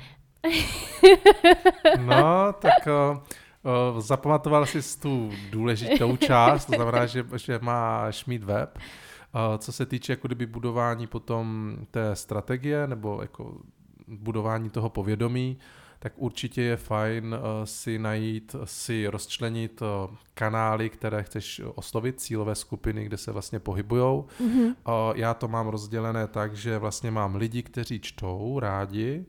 [1.99, 3.19] No, tak uh,
[3.65, 8.79] uh, zapamatoval jsi tu důležitou část, to znamená, že, že máš mít web.
[8.79, 13.61] Uh, co se týče jako kdyby budování potom té strategie nebo jako
[14.09, 15.59] budování toho povědomí,
[15.99, 19.83] tak určitě je fajn uh, si najít, si rozčlenit
[20.35, 24.27] kanály, které chceš oslovit, cílové skupiny, kde se vlastně pohybujou.
[24.41, 24.75] Mm-hmm.
[25.15, 29.25] Já to mám rozdělené tak, že vlastně mám lidi, kteří čtou rádi,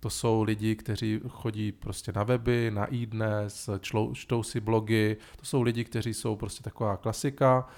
[0.00, 3.70] to jsou lidi, kteří chodí prostě na weby, na e-dnes,
[4.12, 7.68] čtou si blogy, to jsou lidi, kteří jsou prostě taková klasika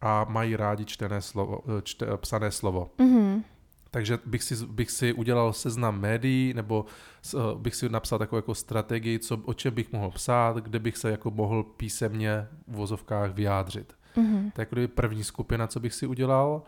[0.00, 2.90] a mají rádi čtené slovo, čte, psané slovo.
[2.98, 3.42] Mm-hmm.
[3.90, 6.86] Takže bych si, bych si udělal seznam médií, nebo
[7.34, 10.96] uh, bych si napsal takovou jako strategii, co, o čem bych mohl psát, kde bych
[10.96, 13.92] se jako mohl písemně v vozovkách vyjádřit.
[14.16, 14.52] Mm-hmm.
[14.52, 16.62] To je jako první skupina, co bych si udělal.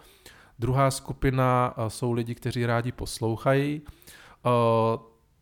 [0.59, 3.83] Druhá skupina uh, jsou lidi, kteří rádi poslouchají.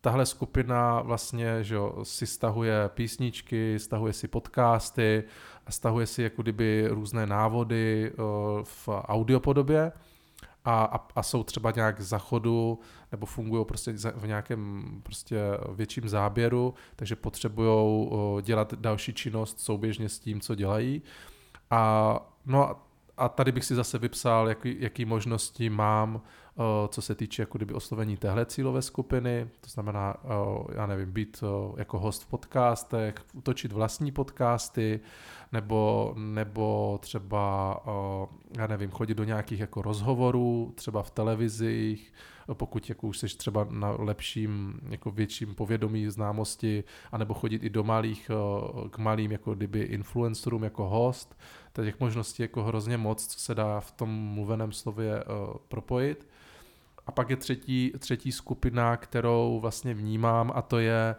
[0.01, 5.23] Tahle skupina vlastně že jo, si stahuje písničky, stahuje si podcasty
[5.69, 8.11] stahuje si jako kdyby různé návody
[8.63, 9.91] v audiopodobě
[10.65, 12.79] a, a, a jsou třeba nějak za chodu
[13.11, 15.39] nebo fungují prostě v nějakém prostě
[15.75, 18.09] větším záběru, takže potřebují
[18.41, 21.01] dělat další činnost souběžně s tím, co dělají.
[21.69, 22.75] A, no
[23.17, 26.21] a tady bych si zase vypsal, jaký, jaký možnosti mám,
[26.89, 30.15] co se týče jako kdyby oslovení téhle cílové skupiny, to znamená,
[30.75, 31.43] já nevím, být
[31.77, 34.99] jako host v podcastech, utočit vlastní podcasty,
[35.51, 37.79] nebo, nebo třeba,
[38.57, 42.13] já nevím, chodit do nějakých jako rozhovorů, třeba v televizích,
[42.53, 47.83] pokud jako už jsi třeba na lepším, jako větším povědomí známosti, anebo chodit i do
[47.83, 48.31] malých,
[48.89, 51.39] k malým jako kdyby influencerům jako host,
[51.83, 55.23] těch možností jako hrozně moc, co se dá v tom mluveném slově
[55.67, 56.28] propojit.
[57.09, 61.15] A pak je třetí, třetí skupina, kterou vlastně vnímám a to je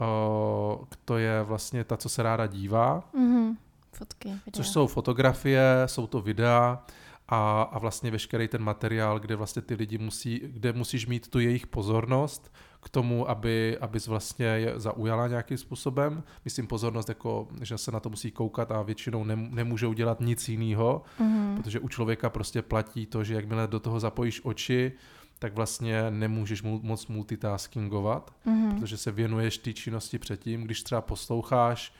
[0.00, 3.02] uh, to je vlastně ta, co se ráda dívá.
[3.14, 3.56] Mm-hmm.
[3.92, 4.40] Fotky, videa.
[4.52, 6.84] Což jsou fotografie, jsou to videa
[7.28, 11.38] a, a vlastně veškerý ten materiál, kde vlastně ty lidi musí, kde musíš mít tu
[11.38, 12.52] jejich pozornost
[12.82, 16.22] k tomu, aby, abys vlastně je zaujala nějakým způsobem.
[16.44, 21.02] Myslím pozornost, jako, že se na to musí koukat a většinou nemůžou dělat nic jiného,
[21.20, 21.56] mm-hmm.
[21.56, 24.92] protože u člověka prostě platí to, že jakmile do toho zapojíš oči,
[25.38, 28.80] tak vlastně nemůžeš moc multitaskingovat, mm-hmm.
[28.80, 30.62] protože se věnuješ té činnosti předtím.
[30.62, 31.92] Když třeba posloucháš,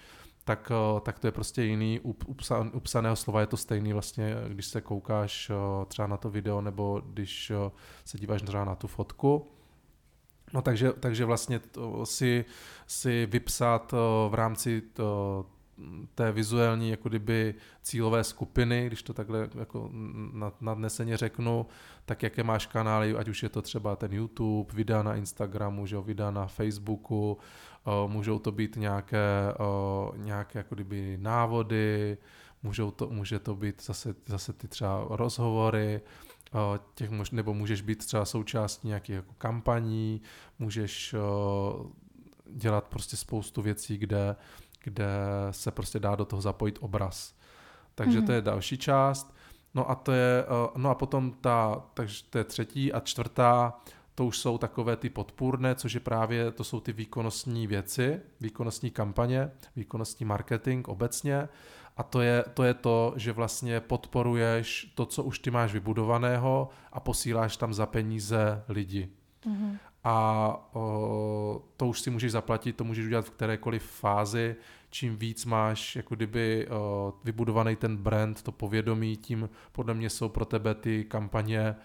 [0.45, 2.01] tak, eh, tak to je prostě jiný.
[2.01, 6.09] U, u, psa, u psaného slova je to stejný vlastně, když se koukáš eh, třeba
[6.09, 7.71] na to video nebo když eh,
[8.05, 9.47] se díváš třeba na tu fotku.
[10.53, 12.45] No takže, takže vlastně to si,
[12.87, 13.93] si vypsat
[14.29, 15.47] v rámci to,
[16.15, 19.91] té vizuální jako kdyby cílové skupiny, když to takhle jako
[20.61, 21.67] nadneseně řeknu,
[22.05, 26.01] tak jaké máš kanály, ať už je to třeba ten YouTube, videa na Instagramu, že
[26.01, 27.39] videa na Facebooku,
[28.07, 29.55] můžou to být nějaké,
[30.17, 32.19] nějaké jako kdyby návody,
[32.63, 36.01] můžou to, může to být zase, zase ty třeba rozhovory,
[36.95, 40.23] těch mož, nebo můžeš být třeba součástí nějakých jako kampaní,
[40.59, 41.15] můžeš
[42.47, 44.37] dělat prostě spoustu věcí, kde,
[44.85, 45.07] kde
[45.51, 47.35] se prostě dá do toho zapojit obraz.
[47.95, 48.27] Takže mm-hmm.
[48.27, 49.35] to je další část.
[49.75, 50.45] No a to je,
[50.77, 53.81] no a potom ta, takže to je třetí a čtvrtá,
[54.15, 58.91] to už jsou takové ty podpůrné, což je právě, to jsou ty výkonnostní věci, výkonnostní
[58.91, 61.49] kampaně, výkonnostní marketing obecně
[61.97, 66.69] a to je, to je to, že vlastně podporuješ to, co už ty máš vybudovaného
[66.93, 69.09] a posíláš tam za peníze lidi.
[69.47, 69.79] Mm-hmm.
[70.05, 74.57] A o, to už si můžeš zaplatit, to můžeš udělat v kterékoliv fázi.
[74.91, 80.29] Čím víc máš jako kdyby o, vybudovaný ten brand, to povědomí, tím podle mě jsou
[80.29, 81.77] pro tebe ty kampaně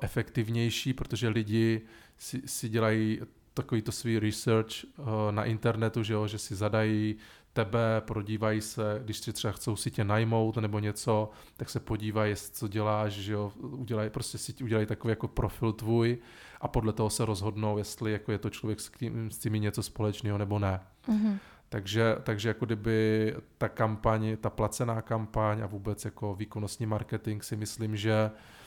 [0.00, 1.80] efektivnější, protože lidi
[2.18, 3.20] si, si dělají
[3.54, 4.68] takový to svý research
[4.98, 7.16] uh, na internetu, že, jo, že si zadají
[7.52, 12.34] tebe, prodívají se, když si třeba chcou si tě najmout nebo něco, tak se podívají,
[12.36, 16.18] co děláš, že jo, udělají, prostě si udělají takový jako profil tvůj
[16.60, 19.82] a podle toho se rozhodnou, jestli jako je to člověk s, tím, s tím něco
[19.82, 20.80] společného nebo ne.
[21.08, 21.38] Mm-hmm.
[21.68, 27.56] Takže, takže jako kdyby ta kampaň, ta placená kampaň a vůbec jako výkonnostní marketing si
[27.56, 28.61] myslím, že uh, Eh,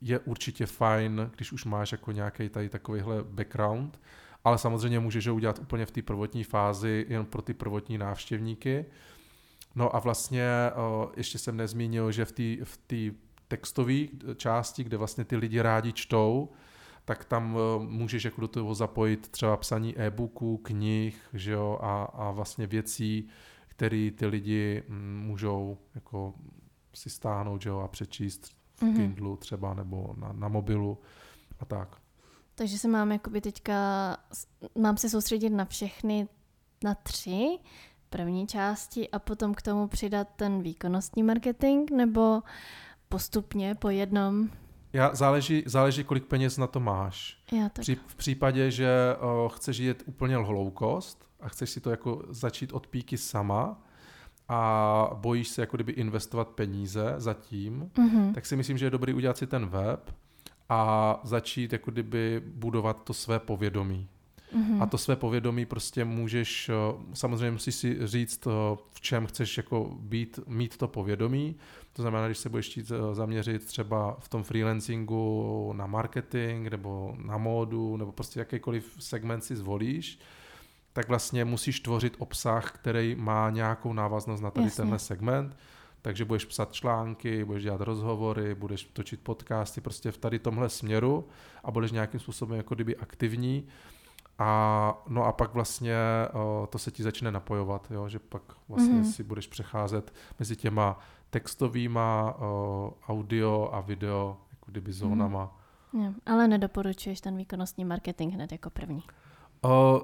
[0.00, 4.00] je určitě fajn, když už máš jako nějaký tady takovýhle background,
[4.44, 8.84] ale samozřejmě můžeš ho udělat úplně v té prvotní fázi, jen pro ty prvotní návštěvníky.
[9.74, 10.72] No a vlastně eh,
[11.16, 12.78] ještě jsem nezmínil, že v té v
[13.48, 14.06] textové
[14.36, 16.48] části, kde vlastně ty lidi rádi čtou,
[17.04, 22.04] tak tam eh, můžeš jako do toho zapojit třeba psaní e-booků, knih, že jo, a,
[22.04, 23.28] a vlastně věcí,
[23.68, 26.34] které ty lidi mm, můžou jako
[26.94, 28.96] si stáhnout, že jo, a přečíst v mm-hmm.
[28.96, 30.98] Kindlu třeba nebo na, na mobilu
[31.60, 31.96] a tak.
[32.54, 33.74] Takže se mám jakoby teďka,
[34.78, 36.28] mám se soustředit na všechny,
[36.84, 37.58] na tři
[38.10, 42.42] první části a potom k tomu přidat ten výkonnostní marketing, nebo
[43.08, 44.48] postupně po jednom?
[44.92, 47.38] Já, záleží, záleží, kolik peněz na to máš.
[47.52, 47.80] Já tak.
[47.80, 52.22] Při, v případě, že o, chceš jít úplně low cost a chceš si to jako
[52.28, 53.82] začít od píky sama,
[54.48, 58.34] a bojíš se jako kdyby investovat peníze zatím, mm-hmm.
[58.34, 60.14] tak si myslím, že je dobrý udělat si ten web
[60.68, 64.08] a začít jako kdyby budovat to své povědomí.
[64.56, 64.82] Mm-hmm.
[64.82, 66.70] A to své povědomí prostě můžeš,
[67.14, 68.46] samozřejmě musíš si říct,
[68.90, 71.56] v čem chceš jako být, mít to povědomí.
[71.92, 77.38] To znamená, když se budeš chtít zaměřit třeba v tom freelancingu na marketing nebo na
[77.38, 80.18] módu, nebo prostě jakýkoliv segment si zvolíš,
[80.96, 84.76] tak vlastně musíš tvořit obsah, který má nějakou návaznost na tady Jasně.
[84.76, 85.56] tenhle segment.
[86.02, 91.28] Takže budeš psat články, budeš dělat rozhovory, budeš točit podcasty, prostě v tady tomhle směru
[91.64, 93.66] a budeš nějakým způsobem jako kdyby aktivní.
[94.38, 95.96] A, no a pak vlastně
[96.32, 98.08] o, to se ti začne napojovat, jo?
[98.08, 99.12] že pak vlastně mm-hmm.
[99.12, 100.98] si budeš přecházet mezi těma
[101.30, 104.98] textovýma, o, audio a video, jako kdyby mhm.
[104.98, 105.56] zónama.
[105.92, 106.02] Mm.
[106.02, 109.02] Ja, ale nedoporučuješ ten výkonnostní marketing hned jako první?
[109.62, 110.00] O,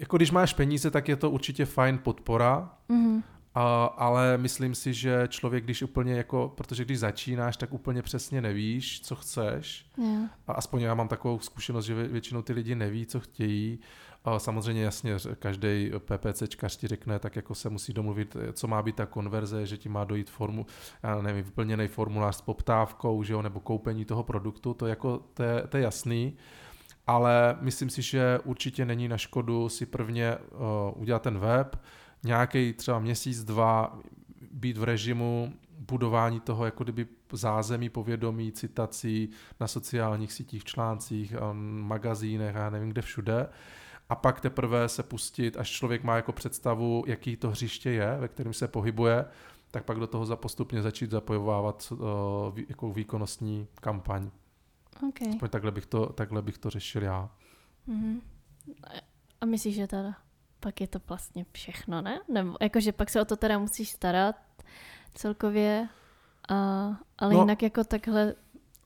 [0.00, 3.22] jako když máš peníze, tak je to určitě fajn podpora, mm-hmm.
[3.54, 8.40] a, ale myslím si, že člověk, když úplně jako, protože když začínáš, tak úplně přesně
[8.40, 9.86] nevíš, co chceš.
[9.98, 10.30] Yeah.
[10.46, 13.78] A aspoň já mám takovou zkušenost, že většinou ty lidi neví, co chtějí.
[14.24, 18.96] A samozřejmě jasně, každý PPCčkař ti řekne, tak jako se musí domluvit, co má být
[18.96, 20.66] ta konverze, že ti má dojít formu,
[21.02, 25.42] já nevím, vyplněný formulář s poptávkou, že jo, nebo koupení toho produktu, to, jako, to,
[25.42, 26.36] je, to je jasný
[27.10, 31.76] ale myslím si, že určitě není na škodu si prvně uh, udělat ten web,
[32.24, 33.98] nějaký třeba měsíc, dva
[34.52, 39.30] být v režimu budování toho jako kdyby zázemí, povědomí, citací
[39.60, 43.48] na sociálních sítích, článcích, magazínech a nevím kde všude.
[44.08, 48.28] A pak teprve se pustit, až člověk má jako představu, jaký to hřiště je, ve
[48.28, 49.24] kterém se pohybuje,
[49.70, 51.98] tak pak do toho postupně začít zapojovávat uh,
[52.68, 54.30] jako výkonnostní kampaň.
[55.08, 55.28] Okay.
[55.28, 57.30] Aspoň takhle bych to, takhle bych to řešil já.
[57.88, 58.20] Mm-hmm.
[59.40, 60.14] A myslíš, že teda
[60.60, 62.20] pak je to vlastně všechno, ne?
[62.28, 64.36] Nebo jakože pak se o to teda musíš starat
[65.14, 65.88] celkově,
[66.48, 66.54] a,
[67.18, 68.34] ale no, jinak jako takhle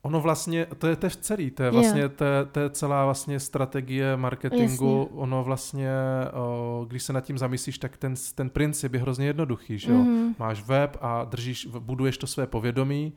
[0.04, 3.40] Ono vlastně, to je tež celý, to je vlastně, to je, to je celá vlastně
[3.40, 5.20] strategie marketingu, Jasně.
[5.20, 5.90] ono vlastně,
[6.32, 9.98] o, když se nad tím zamyslíš, tak ten, ten princip je hrozně jednoduchý, že jo?
[9.98, 10.34] Mm-hmm.
[10.38, 13.12] Máš web a držíš, buduješ to své povědomí,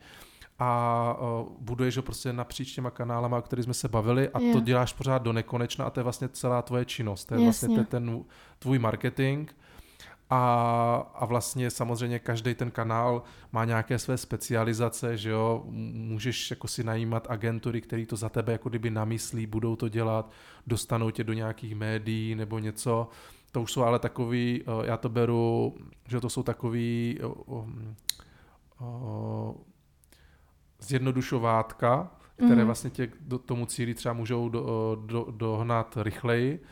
[0.58, 4.52] a uh, buduješ ho prostě napříč těma kanálama, o kterých jsme se bavili a je.
[4.52, 7.68] to děláš pořád do nekonečna a to je vlastně celá tvoje činnost, to je Jasně.
[7.68, 8.24] vlastně ten, ten
[8.58, 9.50] tvůj marketing
[10.30, 16.68] a, a vlastně samozřejmě každý ten kanál má nějaké své specializace, že jo, můžeš jako
[16.68, 20.32] si najímat agentury, které to za tebe jako kdyby namyslí, budou to dělat,
[20.66, 23.08] dostanou tě do nějakých médií nebo něco,
[23.52, 25.74] to už jsou ale takový, já to beru,
[26.08, 27.18] že to jsou takový
[30.80, 32.66] zjednodušovátka, které mm.
[32.66, 36.62] vlastně tě do tomu cíli třeba můžou do, do, dohnat rychleji,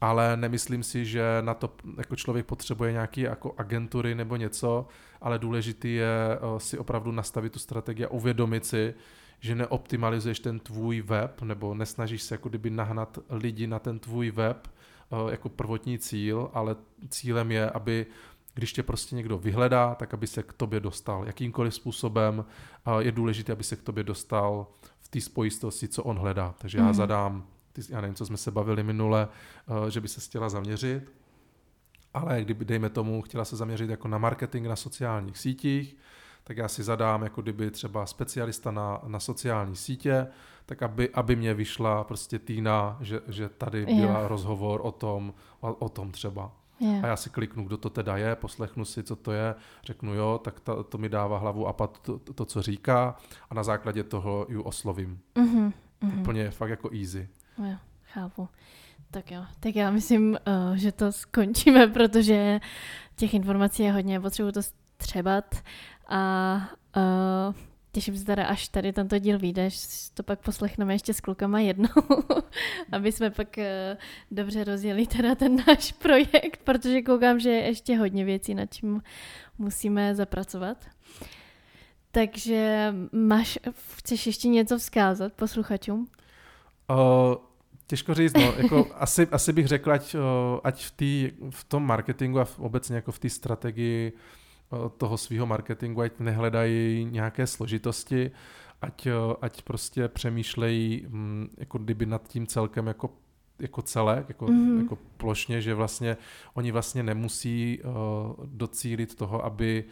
[0.00, 4.86] ale nemyslím si, že na to jako člověk potřebuje nějaký jako agentury nebo něco,
[5.20, 8.94] ale důležitý je si opravdu nastavit tu strategii a uvědomit si,
[9.40, 14.30] že neoptimalizuješ ten tvůj web nebo nesnažíš se jako kdyby nahnat lidi na ten tvůj
[14.30, 14.68] web
[15.30, 16.76] jako prvotní cíl, ale
[17.08, 18.06] cílem je, aby
[18.54, 22.44] když tě prostě někdo vyhledá, tak aby se k tobě dostal jakýmkoliv způsobem.
[22.98, 24.66] Je důležité, aby se k tobě dostal
[25.00, 26.54] v té spojitosti, co on hledá.
[26.58, 26.84] Takže mm.
[26.84, 26.96] já mhm.
[26.96, 27.46] zadám,
[27.88, 29.28] já nevím, co jsme se bavili minule,
[29.86, 31.12] eh, že by se chtěla zaměřit,
[32.14, 35.96] ale kdyby, dejme tomu, chtěla se zaměřit jako na marketing na sociálních sítích,
[36.44, 40.26] tak já si zadám jako kdyby třeba specialista na, na sociální sítě,
[40.66, 44.26] tak aby, aby mě vyšla prostě Týna, že, že tady byla yeah.
[44.26, 46.52] rozhovor o tom, o, o tom třeba.
[46.82, 47.04] Yeah.
[47.04, 49.54] A já si kliknu, kdo to teda je, poslechnu si, co to je,
[49.84, 53.16] řeknu jo, tak to, to mi dává hlavu a pat to, to, to, co říká
[53.50, 55.20] a na základě toho ji oslovím.
[55.34, 55.72] Mm-hmm,
[56.02, 56.20] mm-hmm.
[56.20, 57.28] Úplně fakt jako easy.
[57.58, 58.48] Jo, chápu.
[59.10, 62.60] Tak jo, tak já myslím, uh, že to skončíme, protože
[63.16, 65.62] těch informací je hodně, potřebuji to střebat
[66.08, 66.54] a
[66.96, 67.54] uh,
[67.94, 69.68] Těším se teda, až tady tento díl vyjde,
[70.14, 71.88] to pak poslechneme ještě s klukama jednou,
[72.92, 73.64] aby jsme pak uh,
[74.30, 79.02] dobře rozjeli teda ten náš projekt, protože koukám, že je ještě hodně věcí, nad čím
[79.58, 80.76] musíme zapracovat.
[82.10, 83.58] Takže máš,
[83.96, 86.08] chceš ještě něco vzkázat posluchačům?
[86.90, 86.96] Uh,
[87.86, 90.20] těžko říct, no, jako asi, asi bych řekl, ať, uh,
[90.64, 94.20] ať v, tý, v tom marketingu a v, obecně jako v té strategii uh,
[94.96, 98.30] toho svého marketingu, ať nehledají nějaké složitosti,
[98.82, 99.08] ať,
[99.40, 103.10] ať prostě přemýšlejí mm, jako kdyby nad tím celkem jako
[103.58, 104.82] jako celé, jako, mm-hmm.
[104.82, 106.16] jako plošně, že vlastně
[106.54, 107.92] oni vlastně nemusí uh,
[108.46, 109.84] docílit toho, aby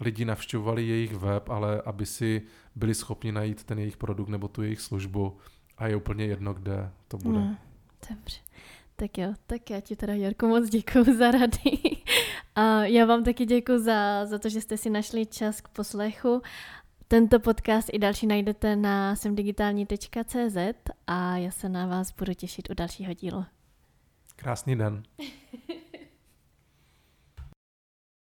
[0.00, 2.42] lidi navštěvovali jejich web, ale aby si
[2.76, 5.36] byli schopni najít ten jejich produkt nebo tu jejich službu
[5.78, 7.38] a je úplně jedno, kde to bude.
[7.38, 7.56] No,
[8.10, 8.40] dobře.
[9.00, 11.78] Tak jo, tak já ti teda Jarko moc děkuji za rady.
[12.54, 16.42] A já vám taky děkuji za, za to, že jste si našli čas k poslechu.
[17.08, 20.56] Tento podcast i další najdete na semdigitální.cz
[21.06, 23.44] a já se na vás budu těšit u dalšího dílu.
[24.36, 25.02] Krásný den.